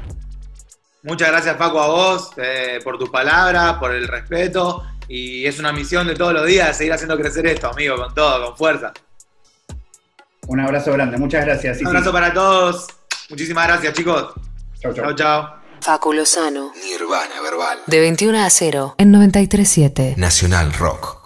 Muchas 1.02 1.28
gracias 1.28 1.56
Paco 1.56 1.80
a 1.80 1.86
vos 1.86 2.30
eh, 2.36 2.78
por 2.84 2.98
tus 2.98 3.08
palabras, 3.08 3.74
por 3.74 3.94
el 3.94 4.06
respeto 4.06 4.84
y 5.08 5.46
es 5.46 5.58
una 5.58 5.72
misión 5.72 6.06
de 6.06 6.14
todos 6.14 6.32
los 6.32 6.46
días 6.46 6.76
seguir 6.76 6.92
haciendo 6.92 7.16
crecer 7.16 7.46
esto, 7.46 7.68
amigo, 7.68 7.96
con 7.96 8.14
todo, 8.14 8.46
con 8.46 8.56
fuerza. 8.56 8.92
Un 10.46 10.60
abrazo 10.60 10.92
grande, 10.92 11.16
muchas 11.16 11.44
gracias. 11.44 11.80
Un 11.80 11.88
abrazo 11.88 12.12
para 12.12 12.32
todos. 12.32 12.86
Muchísimas 13.28 13.66
gracias, 13.66 13.94
chicos. 13.94 14.34
Chau, 14.80 14.92
chau. 14.92 15.04
Chau, 15.06 15.14
chau. 15.14 15.60
Facu 15.80 16.12
Nirvana 16.12 17.40
verbal. 17.42 17.78
De 17.86 18.00
21 18.00 18.38
a 18.38 18.50
0 18.50 18.94
en 18.98 19.12
93.7. 19.12 20.16
Nacional 20.16 20.72
Rock. 20.74 21.19